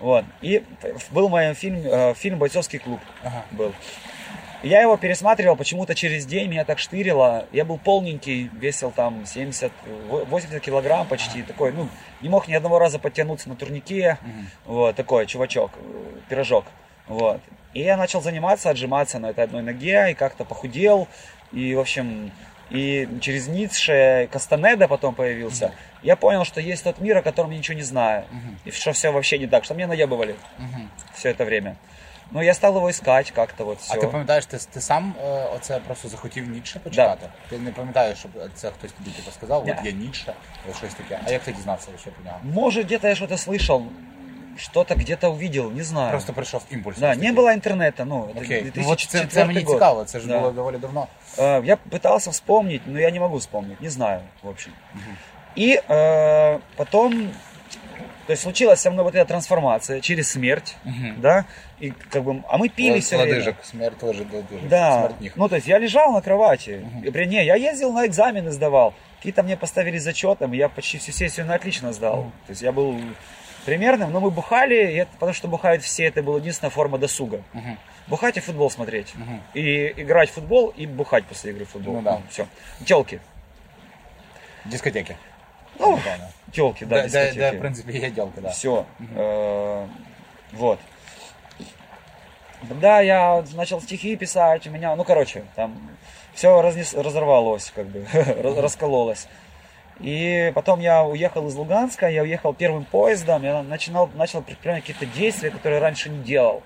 [0.00, 0.24] Вот.
[0.42, 0.62] И
[1.10, 3.00] был мой фильм, э, фильм «Бойцовский клуб».
[3.24, 3.44] Ага.
[3.52, 3.72] Был.
[4.62, 7.46] Я его пересматривал почему-то через день, меня так штырило.
[7.52, 9.70] Я был полненький, весил там 70,
[10.08, 11.42] во- 80 килограмм почти.
[11.42, 11.88] Такой, ну,
[12.20, 14.18] не мог ни одного раза подтянуться на турнике.
[14.66, 16.64] Вот, такой чувачок, э, пирожок.
[17.06, 17.40] Вот.
[17.73, 21.07] И я начал заниматься, отжиматься на этой одной ноге, и как-то похудел.
[21.51, 22.31] И, в общем,
[22.69, 25.71] и через Ницше Кастанеда потом появился.
[26.01, 28.25] Я понял, что есть тот мир, о котором я ничего не знаю.
[28.65, 30.35] И что все вообще не так, что мне наебывали
[31.13, 31.77] все это время.
[32.31, 33.93] Ну, я стал его искать как-то вот все.
[33.93, 37.29] А ти пам'ятаєш, ти, ти сам е, оце просто захотів Ніцше почитати?
[37.49, 39.75] Ти не пам'ятаєш, щоб це хтось тобі типу, сказав, Ні.
[39.79, 40.33] от є Ніцше,
[40.69, 41.19] от щось таке.
[41.27, 42.39] А як ти дізнався ще про нього?
[42.43, 43.83] Может, где-то я что-то слышал,
[44.57, 46.11] что-то где-то увидел, не знаю.
[46.11, 46.97] Просто прийшов імпульс.
[46.99, 47.37] Да, ось не такий.
[47.37, 48.71] было интернета, ну, это Окей.
[48.75, 49.75] Ну, от це, 2004 це мені год.
[49.75, 50.39] цікаво, це ж Да.
[50.39, 51.07] було доволі давно.
[51.37, 54.73] Э, Я пытался вспомнить, но я не могу вспомнить, не знаю, в общем.
[55.57, 57.29] И э, потом,
[58.27, 60.75] то есть случилась со мной вот эта трансформация через смерть,
[61.17, 61.45] да,
[61.81, 63.31] и как бы, а мы пили все время.
[63.33, 64.67] Лодижок, смерть теж лодижок.
[64.69, 65.33] Да, Смерть них.
[65.35, 68.93] ну то есть я лежал на кровати, и, при- не, я ездил на экзамены сдавал,
[69.17, 72.31] какие-то мне поставили зачетом, и я почти всю сессию на отлично сдал.
[72.47, 72.95] То есть я был
[73.65, 77.41] примерным, но мы бухали, и это, потому что бухают все, это была единственная форма досуга.
[78.07, 79.13] Бухать и футбол смотреть.
[79.53, 81.95] И играть в футбол, и бухать после игры в футбол.
[81.95, 82.21] Ну да.
[82.29, 82.47] все.
[82.85, 83.19] Телки.
[84.65, 85.17] Дискотеки.
[85.79, 86.29] Ну, Напевно.
[86.51, 87.39] телки, да, Де, де, дискотеки.
[87.39, 88.49] де, в принципі, є ділки, да.
[88.49, 88.83] Все.
[90.53, 90.79] Вот.
[92.81, 95.73] Да, я начал стихи писать, у меня, ну, короче, там
[96.33, 98.05] все разорвалось, как бы,
[98.41, 99.27] раз- раскололось.
[99.99, 105.05] И потом я уехал из Луганска, я уехал первым поездом, я начинал, начал предпринимать какие-то
[105.05, 106.63] действия, которые раньше не делал.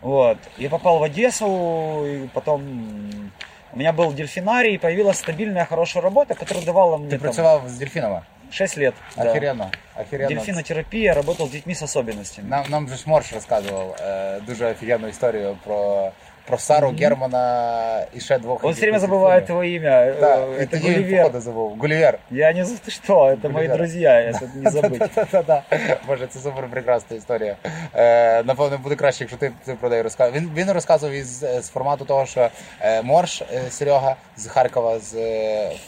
[0.00, 0.38] Вот.
[0.58, 3.32] Я попал в Одессу, и потом м,
[3.72, 7.68] у меня был дельфинарий, и появилась стабильная, хорошая работа, которая давала мне Ти там, працював
[7.68, 8.20] з дельфінами?
[8.50, 8.94] 6 лет.
[9.16, 9.22] да.
[9.30, 9.70] Охеренно.
[9.94, 10.28] Охеренно.
[10.28, 12.48] Дельфинотерапия, работал с детьми с особенностями.
[12.48, 16.10] Нам, нам же ж Морш розказував е, дуже офігенну історію про,
[16.48, 18.64] про Сару Германа і ще двох.
[18.64, 19.46] Он все якихось время забывает дельфінів.
[19.46, 20.12] твое имя.
[20.20, 21.22] Так, Э, і Это тоді він Гулливер.
[21.22, 21.76] походу забув.
[21.78, 22.18] Гулівер.
[22.30, 23.76] Я не знаю, ты что, это мои Гулливер.
[23.76, 25.08] друзья, это не забыть.
[25.14, 25.62] Та-та-та.
[26.06, 27.56] Боже, це супер прекрасна історія.
[27.94, 30.34] Е, напевно, буде краще, якщо ти, ти про неї розказав.
[30.34, 32.48] Він, він розказував із з формату того, що
[32.80, 35.87] е, Морш е, Серега з Харкова, з е, фр-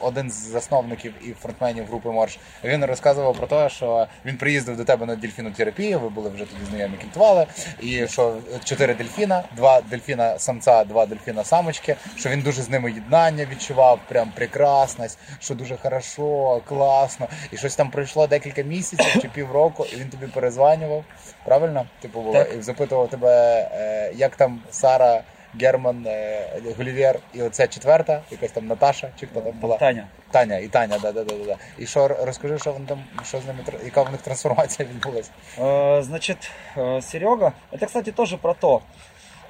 [0.00, 2.38] один з засновників і фронтменів групи Морш.
[2.64, 6.00] Він розказував про те, що він приїздив до тебе на дельфінотерапію.
[6.00, 7.46] Ви були вже тоді знайомі кінтували.
[7.80, 11.96] І що чотири дельфіна, два дельфіна самця, два дельфіна самочки.
[12.16, 17.28] Що він дуже з ними єднання відчував, прям прекрасність, що дуже хорошо, класно.
[17.52, 21.04] І щось там пройшло декілька місяців чи півроку, і він тобі перезванював.
[21.44, 21.86] Правильно?
[22.00, 23.30] Типу було і запитував тебе,
[23.72, 25.22] е, як там Сара.
[25.61, 29.77] Герман, е, Гулівер і оця четверта, якась там Наташа, чи хто там була?
[29.77, 30.07] Таня.
[30.31, 31.55] Таня, і Таня, да, да, да, да, да.
[31.77, 34.89] І що р- розкажи, що вони там, що з ними тр- яка в них трансформація
[34.89, 35.31] відбулася?
[35.57, 38.81] Э, Значит, э, Серега, это, кстати, тоже про то,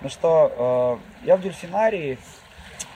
[0.02, 0.52] ну что
[1.24, 2.18] э, я в дельфинарии,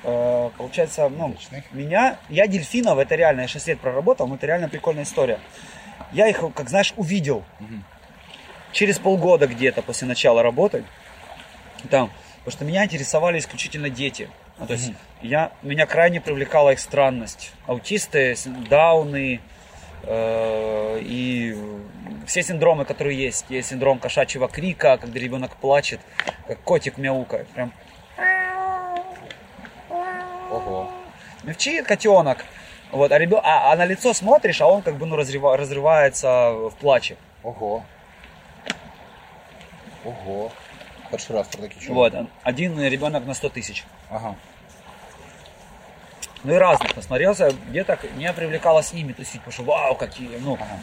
[0.04, 1.64] э, получается, ну, Отличный.
[1.74, 5.40] меня, я дельфинов, это реально, я 6 лет проработал, но это реально прикольная история.
[6.14, 7.44] Я их, как знаешь, увидел
[8.72, 10.84] через полгода где-то после начала работы,
[11.90, 12.10] там,
[12.45, 14.29] потому что меня интересовали исключительно дети.
[14.59, 17.53] Ну, то есть я, меня крайне привлекала их странность.
[17.67, 18.37] Аутисты,
[18.69, 19.41] дауны
[20.03, 21.57] э, и
[22.27, 23.47] все синдромы, которые есть.
[23.49, 26.01] Есть синдром кошачьего крика, когда ребенок плачет,
[26.47, 27.49] как котик мяукает.
[27.49, 27.73] Прям
[30.51, 30.93] Ого.
[31.45, 32.45] мягчит котенок.
[32.91, 36.53] Вот, а, ребё- а, а на лицо смотришь, а он как бы ну, разрыва- разрывается
[36.53, 37.17] в плаче.
[37.43, 37.85] Ого.
[40.05, 40.53] Ого.
[41.13, 41.95] Перший раз про такі чув.
[41.95, 43.85] Вот, один ребенок на 100 тысяч.
[44.11, 44.35] Ага.
[46.45, 50.55] Ну и разных насмотрелся, где-то меня привлекало с ними тусить, потому что вау, какие, ну,
[50.55, 50.79] Ага.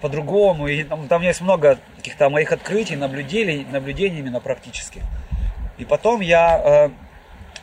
[0.00, 0.68] по-другому.
[0.68, 5.02] И там, там есть много каких-то моих открытий, наблюдений, наблюдений именно практических.
[5.78, 6.90] И потом я э,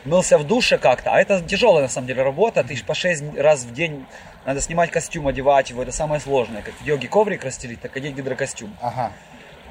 [0.04, 3.64] мылся в душе как-то, а это тяжелая на самом деле работа, ты по 6 раз
[3.64, 4.04] в день
[4.46, 8.16] надо снимать костюм, одевать его, это самое сложное, как в йоге коврик расстелить, так одеть
[8.16, 8.76] гидрокостюм.
[8.80, 9.12] Ага.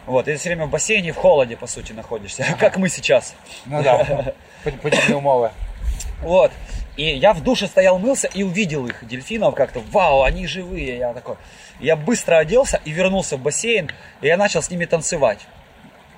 [0.05, 3.33] Вот, и ты все время в бассейне в холоде, по сути, находишься, как мы сейчас.
[3.65, 4.23] Ну да,
[4.81, 5.49] подібні умови.
[6.21, 6.51] Вот.
[6.95, 10.97] И я в душе стоял, мылся и увидел их, дельфинов, как-то, вау, они живые.
[10.97, 11.37] Я такой,
[11.79, 13.89] я быстро оделся и вернулся в бассейн,
[14.21, 15.39] и я начал с ними танцевать.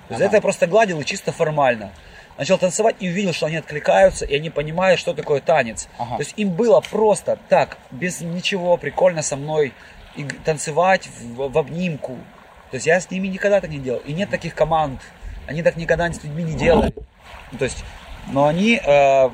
[0.08, 0.24] Ага.
[0.24, 1.92] это я просто гладил и чисто формально.
[2.38, 5.88] Начал танцевать и увидел, что они откликаются, и они понимают, что такое танец.
[5.98, 6.16] Ага.
[6.16, 9.72] То есть им было просто так, без ничего, прикольно со мной
[10.14, 12.18] и танцевать в, в обнимку.
[12.70, 14.00] То есть я с ними никогда так не делал.
[14.06, 15.00] И нет таких команд.
[15.46, 16.92] Они так никогда с людьми не делали.
[17.52, 17.84] Ну, То есть,
[18.28, 19.30] но они э,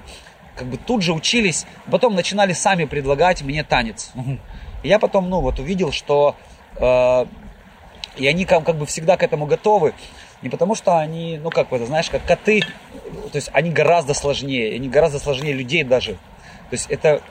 [0.56, 4.12] как бы тут же учились, потом начинали сами предлагать мне танец.
[4.82, 6.36] И я потом, ну вот, увидел, что
[6.76, 7.26] э,
[8.16, 9.94] и они как, как бы всегда к этому готовы.
[10.42, 12.62] Не потому что они, ну как это, знаешь, как коты,
[13.30, 16.14] то есть они гораздо сложнее, они гораздо сложнее людей даже.
[16.14, 17.22] То есть это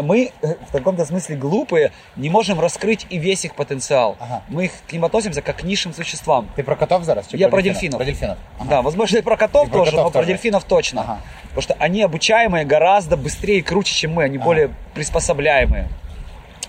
[0.00, 4.16] мы э, в каком-то смысле глупые, не можем раскрыть и весь их потенциал.
[4.20, 4.42] Ага.
[4.48, 6.48] Мы их к ним относимся как к низшим существам.
[6.56, 7.28] Ти про котов зараз?
[7.28, 7.74] Чи Я про дельфінів?
[7.74, 7.96] дельфінів.
[7.96, 8.36] Про дельфінів.
[8.58, 8.68] Ага.
[8.70, 10.26] Да, возможно, и про котов И про тоже, котов но про тоже.
[10.32, 11.00] дельфинов точно.
[11.00, 11.18] Ага.
[11.42, 15.88] Потому что они обучаемые гораздо быстрее и круче, чем мы, они более приспособляемые.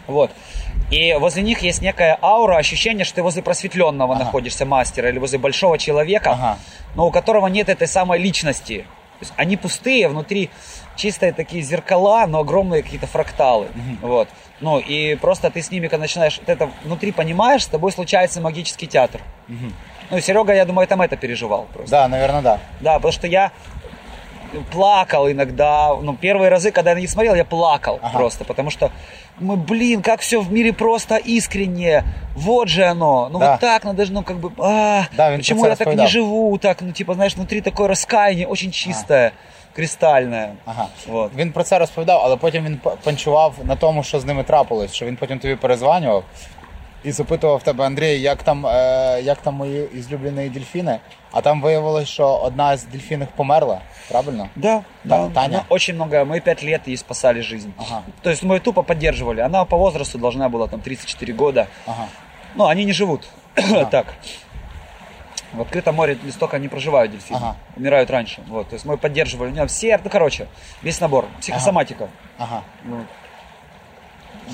[0.07, 0.31] Вот.
[0.91, 4.23] И возле них есть некая аура, ощущение, что ты возле просветленного Ага.
[4.23, 6.57] находишься мастера или возле большого человека, Ага.
[6.95, 8.85] но у которого нет этой самой личности.
[9.19, 10.49] То есть они пустые, внутри
[10.96, 13.68] чистые такие зеркала, но огромные какие-то фракталы.
[14.00, 14.28] Вот.
[14.60, 18.40] Ну и просто ты с ними, когда начинаешь вот это внутри понимаешь, с тобой случается
[18.40, 19.20] магический театр.
[20.10, 21.90] Ну и Серега, я думаю, там это переживал просто.
[21.90, 22.58] Да, наверное, да.
[22.80, 23.52] Да, потому что я
[24.70, 25.94] плакал иногда.
[26.00, 28.16] Ну, первые разы, когда я них смотрел, я плакал Ага.
[28.18, 28.90] просто, потому что,
[29.40, 32.04] мы, блин, как все в мире просто искренне.
[32.34, 33.28] Вот же оно.
[33.30, 33.52] Ну, Да.
[33.52, 36.80] вот так надо же, ну, как бы, а, Да, почему я так не живу, так,
[36.82, 39.32] ну, типа, знаешь, внутри такое раскаяние, очень чистое,
[39.73, 40.53] кристальное.
[40.65, 40.87] Ага.
[41.07, 41.31] Вот.
[41.35, 44.93] Він про це розповідав, але потім він п- панчував на тому, що з ними трапилось,
[44.93, 46.23] що він потім тобі перезванював
[47.03, 50.99] і запитував тебе, Андрій, як там, е, як там мої ізлюблені дельфіни.
[51.31, 53.81] А там виявилось, що одна з дельфінів померла,
[54.11, 54.49] правильно?
[54.55, 55.29] Да, Да, да.
[55.41, 55.47] Таня?
[55.57, 56.15] Она очень много.
[56.15, 57.69] Мы пять лет ей спасали жизнь.
[57.77, 58.01] Ага.
[58.21, 59.41] То есть мы тупо поддерживали.
[59.41, 61.67] Она по возрасту должна была там 34 года.
[61.87, 62.05] Ага.
[62.55, 63.21] Ну, они не живут
[63.91, 64.05] так.
[65.53, 67.37] В открытом море столько не проживают дельфины.
[67.41, 67.55] Ага.
[67.77, 68.41] Умирают раньше.
[68.49, 68.67] Вот.
[68.69, 69.49] То есть мы поддерживали.
[69.49, 70.45] У меня все, ну, короче,
[70.83, 71.25] весь набор.
[71.39, 72.07] Психосоматика.
[72.37, 72.61] Ага.
[72.89, 73.05] Вот.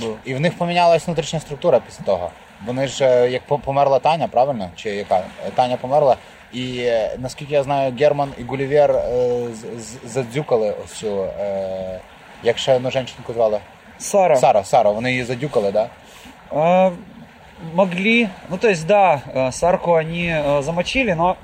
[0.01, 0.15] Был.
[0.25, 2.31] І в них помінялась внутрішня структура після того.
[2.65, 4.69] Вони ж, е, як по- померла Таня, правильно?
[4.75, 5.17] Чи яка?
[5.47, 6.17] Е, Таня померла.
[6.53, 11.99] І е, наскільки я знаю, Герман і Гулівер е, з- з- задзюкали ось цю, е,
[12.43, 13.59] як ще одну жінку звали?
[13.97, 14.35] Сара.
[14.35, 15.89] Сара, Сара, вони її задюкали, да?
[16.55, 16.91] А,
[17.74, 18.28] Могли.
[18.48, 21.36] Ну, то есть, да, э, Сарку они э, замочили, но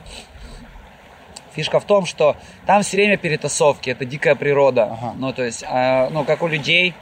[1.55, 2.37] фишка в том, что
[2.67, 4.85] там все время перетасовки, это дикая природа.
[4.85, 5.14] Ага.
[5.17, 6.95] Ну, то есть, э, ну, как у людей,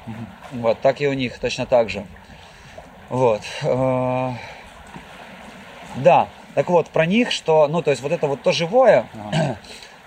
[0.52, 2.04] вот, так и у них точно так же.
[3.08, 3.42] Вот.
[3.62, 4.32] Э,
[5.96, 9.06] Да, так вот, про них, что, ну, то есть, вот это вот то живое,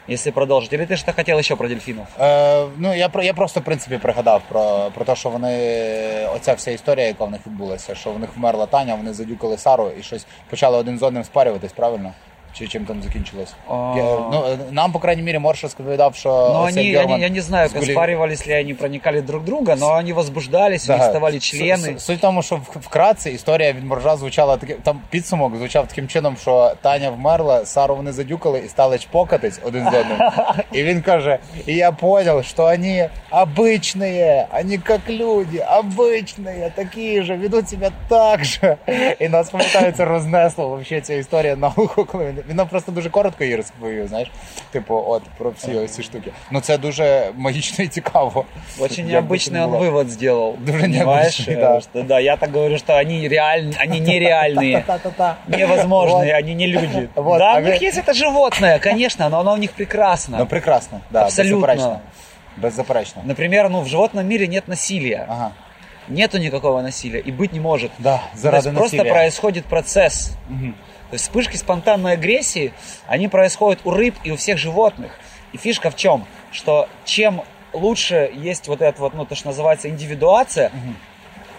[0.07, 2.07] если продолжить, или ты что хотел еще про дельфинов?
[2.19, 6.27] Е, ну, я, про- я просто, в принципі, пригадав про, про те, що вони.
[6.35, 9.91] Оця вся історія, яка в них відбулася, що в них вмерла Таня, вони задюкали Сару
[9.99, 12.13] і щось почали один з одним спарюватись, правильно?
[12.58, 13.54] Чи чим там закінчилось?
[13.68, 13.94] А.
[13.96, 16.28] Я- ну, е, нам, по крайній мірі, Морш розповідав, що.
[16.28, 19.42] Но оцей они, Герман они- я не знаю, з Гулі- оспаривались ли они, проникали друг
[19.42, 21.06] в друга, но они возбуждались, у них Да.
[21.06, 21.96] вставали С- члены.
[21.96, 25.86] с- Суть в тому, що в- вкратце історія від Моржа звучала таким, там підсумок звучав
[25.88, 30.18] таким чином, що Таня вмерла, Сару вони задюкали і стали чпокатись один з одним.
[30.72, 37.36] І він каже: І я понял, що вони обичні, вони як люди, обичні, такі ж,
[37.36, 38.76] ведуть себе так же.
[39.18, 43.10] І нас пам'ятаю, це рознесло вообще ця історія науку, коли він, він нам просто дуже
[43.10, 44.30] коротко її розповів, знаєш,
[44.70, 46.32] типу, от про всі ось ці штуки.
[46.50, 48.44] Ну це дуже магічно і цікаво.
[48.78, 49.84] Очень Як би необычный це не он було.
[49.84, 50.56] вывод сделал.
[50.58, 51.40] Дуже понимаешь?
[51.40, 51.80] необычный, Э, да.
[51.80, 55.36] Что, да, я так говорю, что они реальные, они нереальные, Та-та-та.
[55.48, 57.08] невозможные, они не люди.
[57.14, 60.38] Вот, да, а у них вы- есть это животное, конечно, но оно у них прекрасно.
[60.38, 61.56] Ну прекрасно, да, Абсолютно.
[61.66, 62.00] беззаперечно.
[62.56, 63.22] Беззаперечно.
[63.24, 65.26] Например, ну в животном мире нет насилия.
[65.28, 65.52] Ага.
[66.08, 67.90] Нету никакого насилия и быть не может.
[67.98, 69.12] Да, То заради есть просто насилия.
[69.14, 70.32] происходит процесс.
[71.09, 72.73] То есть вспышки спонтанной агрессии,
[73.07, 75.11] они происходят у рыб и у всех животных.
[75.53, 76.25] И фишка в чем?
[76.51, 77.43] Что чем
[77.73, 80.71] лучше есть вот это вот, ну, то, что называется индивидуация,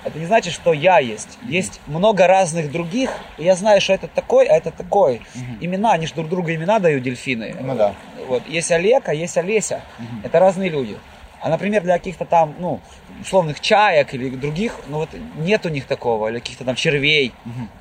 [0.04, 1.38] это не значит, что я есть.
[1.42, 5.22] Есть много разных других, и я знаю, что это такой, а это такой.
[5.60, 7.54] Имена, они же друг другу имена дают дельфины.
[7.60, 7.94] Ну да.
[8.26, 9.82] Вот, есть Олег, а есть Олеся.
[10.22, 10.98] Это разные люди.
[11.40, 12.80] А, например, для каких-то там, ну,
[13.20, 17.32] условных чаек или других, ну вот нет у них такого, или каких-то там червей.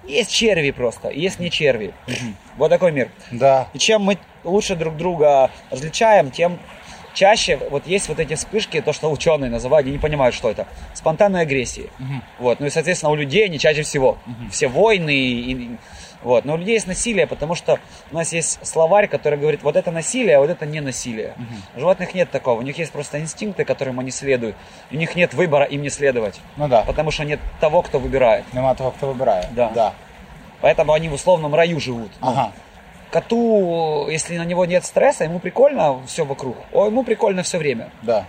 [0.07, 1.93] Есть черви просто, есть не черви.
[2.57, 3.09] Вот такой мир.
[3.31, 3.67] Да.
[3.73, 6.59] И чем мы лучше друг друга различаем, тем
[7.13, 10.67] чаще вот есть вот эти вспышки, то, что ученые называют, они не понимают, что это.
[10.93, 11.89] Спонтанной агрессии.
[12.39, 12.59] Вот.
[12.59, 14.17] Ну и, соответственно, у людей они чаще всего.
[14.51, 15.77] Все войны и-
[16.23, 16.45] вот.
[16.45, 17.79] Но у людей есть насилие, потому что
[18.11, 21.33] у нас есть словарь, который говорит, вот это насилие, а вот это не насилие.
[21.75, 22.59] У животных нет такого.
[22.59, 24.55] У них есть просто инстинкты, которым они следуют.
[24.91, 26.39] У них нет выбора им не следовать.
[26.57, 26.81] Ну да.
[26.81, 28.43] Потому что нет того, кто выбирает.
[28.53, 29.49] Нема того, хто вибирає.
[29.51, 29.69] Да.
[29.75, 29.93] да.
[30.61, 32.11] Поэтому они в условном раю живут.
[32.21, 32.51] Ну, Ага.
[33.11, 36.57] Коту, если на него нет стресса, ему прикольно все вокруг.
[36.73, 37.89] О, ему прикольно все время.
[38.01, 38.25] Да.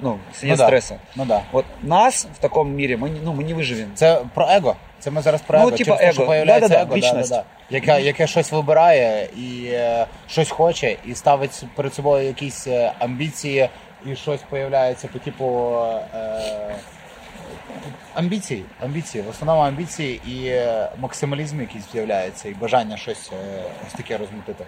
[0.00, 0.66] Ну, если Ну нет да.
[0.66, 0.98] стресса.
[1.16, 1.42] Ну да.
[1.52, 3.90] Вот нас в таком мире мы, не- ну, мы не выживем.
[3.94, 4.76] Це про его.
[5.00, 7.44] Це ми зараз про Ну, типу Через те, що появляється Да-да-да, его, да-да-да.
[7.70, 13.68] Яке, яке щось вибирає і е, щось хоче, і ставить перед собою якісь е, амбіції,
[14.06, 15.76] і щось появляється по типу
[16.14, 16.74] е,
[18.14, 18.64] амбіції.
[18.80, 19.24] Амбіції.
[19.24, 24.64] В основному амбіції і е, максималізм якийсь з'являється, і бажання щось е, ось таке розмутити.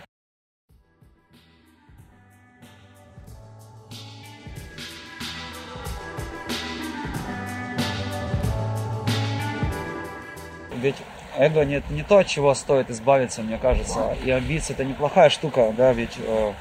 [10.80, 10.96] Ведь
[11.38, 14.16] эго нет не то, от чего стоит избавиться, мне кажется.
[14.24, 16.52] И амбиции это неплохая штука, да, ведь э,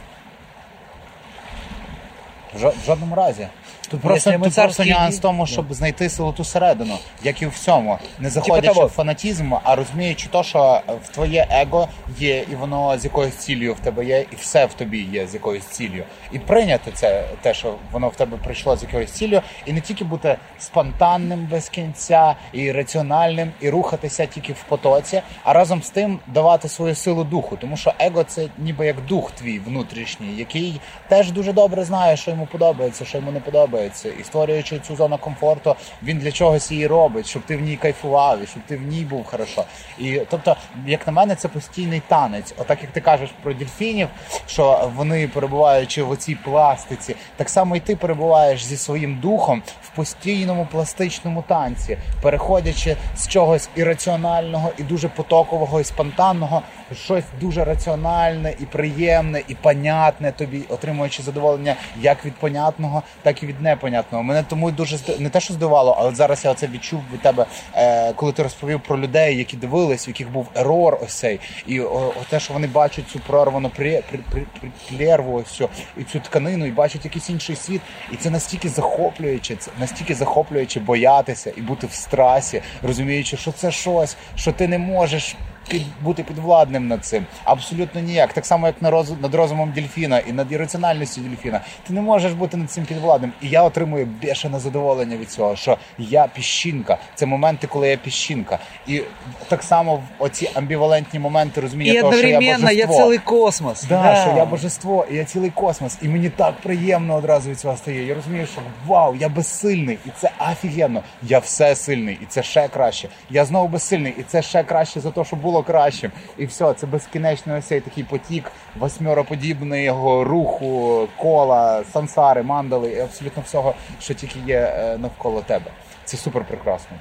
[2.53, 3.49] В жодному разі.
[3.89, 7.41] Тут Ну, просто, ми тут просто нюанс в тому, щоб знайти силу ту середину, як
[7.41, 8.85] і в всьому, не заходячи того.
[8.87, 11.87] в фанатізм, а розуміючи то, що в твоє его
[12.19, 15.33] є, і воно з якоюсь ціллю в тебе є, і все в тобі є з
[15.33, 16.03] якоюсь ціллю.
[16.31, 20.03] І прийняти це, те, що воно в тебе прийшло з якоюсь ціллю, і не тільки
[20.03, 26.19] бути спонтанним без кінця, і раціональним, і рухатися тільки в потоці, а разом з тим
[26.27, 27.57] давати свою силу духу.
[27.57, 32.31] Тому що его це ніби як дух твій внутрішній, який теж дуже добре знає, що
[32.31, 33.78] йому подобається, що йому не подобається.
[34.19, 38.43] І створюючи цю зону комфорту, він для чогось її робить, щоб ти в ній кайфував,
[38.43, 39.63] і щоб ти в ній був хорошо.
[39.99, 40.55] І тобто,
[40.85, 42.53] як на мене, це постійний танець.
[42.57, 44.07] Отак як ти кажеш про дельфінів,
[44.47, 49.89] що вони перебуваючи в оцій пластиці, так само і ти перебуваєш зі своїм духом в
[49.95, 56.61] постійному пластичному танці, переходячи з чогось ірраціонального і дуже потокового і спонтанного,
[56.93, 63.45] щось дуже раціональне і приємне, і понятне тобі, отримуючи задоволення як від понятного, так і
[63.45, 64.23] від непонятного.
[64.23, 67.45] Мене тому дуже не те, що здивувало, але зараз я це відчув від тебе,
[67.75, 71.81] е, коли ти розповів про людей, які дивились, в яких був ерор ось цей, і
[71.81, 76.03] о, о, те, що вони бачать цю прорвану при, при, при, плєрву, ось цю, і
[76.03, 77.81] цю тканину, і бачать якийсь інший світ.
[78.11, 83.71] І це настільки захоплююче, це настільки захоплююче боятися і бути в страсі, розуміючи, що це
[83.71, 85.35] щось, що ти не можеш
[85.69, 87.25] під, бути підвладним над цим.
[87.43, 88.33] Абсолютно ніяк.
[88.33, 91.61] Так само, як на роз, над розумом дельфіна і над ірраціональністю дельфіна.
[91.87, 93.33] Ти не можеш бути над цим підвладним.
[93.41, 96.97] І я отримую бешене задоволення від цього, що я піщинка.
[97.15, 98.59] Це моменти, коли я піщинка.
[98.87, 99.01] І
[99.47, 103.05] так само в оці амбівалентні моменти розуміння и того, що я одновременно я, божество.
[103.05, 103.83] целый космос.
[103.83, 107.77] Да, що я божество, і я цілий космос, і мені так приємно одразу від цього
[107.77, 108.05] стає.
[108.05, 111.03] Я розумію, що вау, я безсильний, і це офігенно.
[111.23, 113.09] Я все сильний, і це ще краще.
[113.29, 116.12] Я знову безсильний, і це ще краще за те, що було кращим.
[116.38, 123.42] І все, це безкінечний ось цей такий потік восьмироподібного руху, кола, сансари, мандали і абсолютно
[123.46, 125.70] всього, що тільки є е, навколо тебе.
[126.04, 126.96] Це супер прекрасно.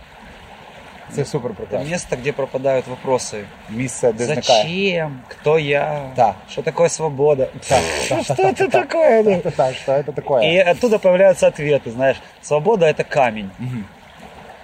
[1.11, 1.89] Це супер Это прекрасно.
[1.91, 3.43] место, где пропадают вопросы.
[3.69, 4.63] Місце, де зникає.
[4.63, 5.19] Зачем?
[5.27, 6.01] Кто я?
[6.15, 6.33] Да.
[6.51, 7.45] Что такое свобода?
[7.69, 8.87] Так, так, Что так, это так, так.
[8.87, 9.23] такое?
[9.23, 9.31] да?
[9.31, 10.41] Это так, что это такое?
[10.43, 12.17] И оттуда появляются ответы, знаешь.
[12.41, 13.49] Свобода это камень.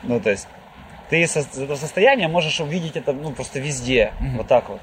[0.04, 0.48] Ну, то есть,
[1.10, 4.12] ты со- из этого состояния можешь увидеть это ну, просто везде.
[4.38, 4.80] Вот так вот.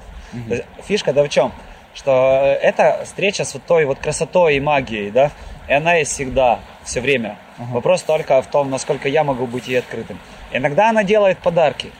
[0.49, 1.51] То есть, фишка да в чем?
[1.95, 2.11] Что
[2.43, 5.31] э, это встреча с вот той вот красотой и магией, да,
[5.69, 7.37] и она есть всегда, все время.
[7.57, 10.19] Вопрос только в том, насколько я могу быть ей открытым.
[10.51, 11.91] Иногда она делает подарки,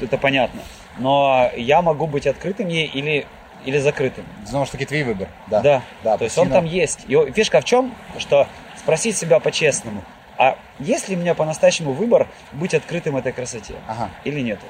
[0.00, 0.60] это понятно.
[0.98, 3.26] Но я могу быть открытым ей или,
[3.66, 4.24] или закрытым.
[4.46, 5.26] Знову ж таки, твій вибір.
[5.48, 5.60] Да.
[5.60, 5.82] Да.
[6.04, 6.70] да То есть он постійно.
[6.70, 7.04] там есть.
[7.08, 7.92] И фишка в чем?
[8.18, 8.46] Что
[8.78, 10.02] спросить себя по-честному,
[10.43, 13.75] а есть ли у меня по-настоящему выбор быть открытым этой красоте?
[13.87, 14.09] Ага.
[14.25, 14.65] Или нету?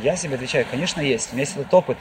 [0.00, 1.32] Я себе отвечаю, конечно, есть.
[1.32, 1.98] У меня есть этот опыт,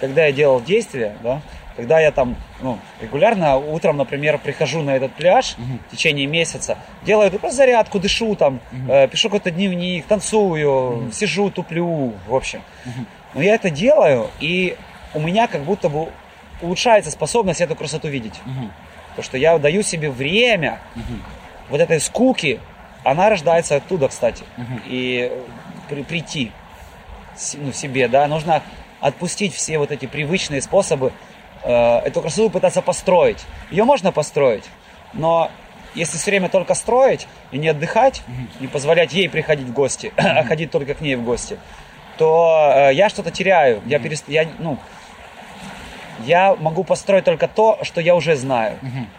[0.00, 1.40] когда я делал действия, да,
[1.76, 5.56] когда я там ну, регулярно утром, например, прихожу на этот пляж
[5.88, 12.12] в течение месяца, делаю просто зарядку, дышу там, э, пишу какой-то дневник, танцую, сижу, туплю,
[12.28, 12.60] в общем.
[13.32, 14.76] Но я это делаю, и
[15.14, 16.08] у меня как будто бы
[16.60, 18.38] улучшается способность эту красоту видеть.
[19.10, 20.80] Потому что я даю себе время
[21.72, 22.60] вот этой скуки,
[23.02, 24.44] она рождается оттуда, кстати.
[24.86, 25.32] И
[25.88, 26.52] при- прийти
[27.54, 28.62] ну, себе, да, нужно
[29.00, 31.12] отпустить все вот эти привычные способы
[31.64, 33.38] э, эту красоту пытаться построить.
[33.70, 34.64] Ее можно построить,
[35.14, 35.50] но
[35.94, 38.22] если все время только строить и не отдыхать,
[38.60, 41.58] не позволять ей приходить в гости, а ходить только к ней в гости,
[42.18, 43.80] то э, я что-то теряю.
[43.86, 44.28] Я, перест...
[44.28, 44.78] я ну,
[46.25, 48.73] Я могу построить только то, что я уже знаю.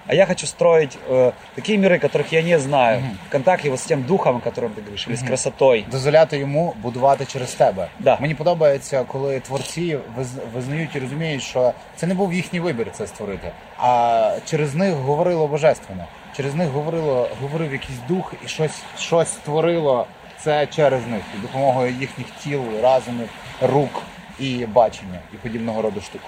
[0.07, 3.03] А я хочу строить э, такие миры, которых я не знаю.
[3.29, 5.85] В контакте вот с тем духом, о котором ты говоришь, или с красотой.
[5.91, 7.89] дозволяти йому будувати через тебе.
[7.99, 8.19] Да.
[8.21, 13.07] Мені подобається, коли творці виз- визнають і розуміють, що це не був їхній вибір це
[13.07, 16.05] створити, а через них говорило божественне.
[16.37, 20.07] Через них говорило, говорив якийсь дух і щось, щось створило
[20.41, 23.29] це через них і допомогою їхніх тіл, разумів,
[23.63, 24.03] рук
[24.41, 26.21] і бачення і подібного роду штук.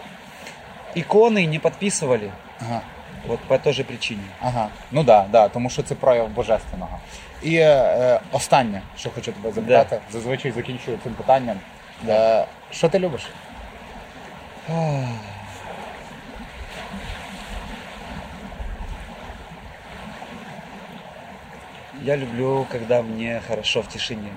[0.94, 2.30] Иконы не подписывали.
[2.61, 2.82] Ага.
[3.26, 4.22] Вот по той же причине.
[4.40, 6.98] Ага, ну да, да, тому що це прояв божественного.
[7.42, 11.57] І е, останнє, що хочу тебе запитати, зазвичай закінчую цим питанням.
[12.09, 13.26] Е, що ти любиш?
[22.03, 24.30] Я люблю, когда мне хорошо в тишине.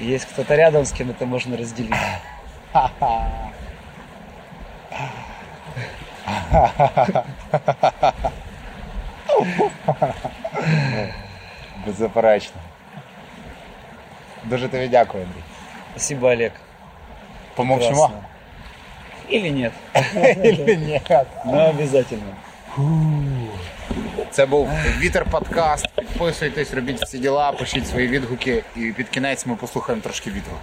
[0.00, 1.94] Есть кто-то рядом, с кем это можно разделить.
[11.86, 12.60] Беззаперечно.
[14.44, 15.42] Дуже тобі дякую, Андрій.
[15.90, 16.52] Спасибо, Олег.
[17.54, 17.96] Помовчимо?
[17.96, 18.22] Классно.
[19.32, 19.72] Или нет?
[20.44, 21.00] Или ні?
[21.44, 22.34] Но обязательно.
[24.30, 25.88] Це був Вітер Подкаст.
[26.18, 30.56] Підписуйтесь, робіть всі діла, пишіть свої відгуки, і під кінець ми послухаємо трошки вітру.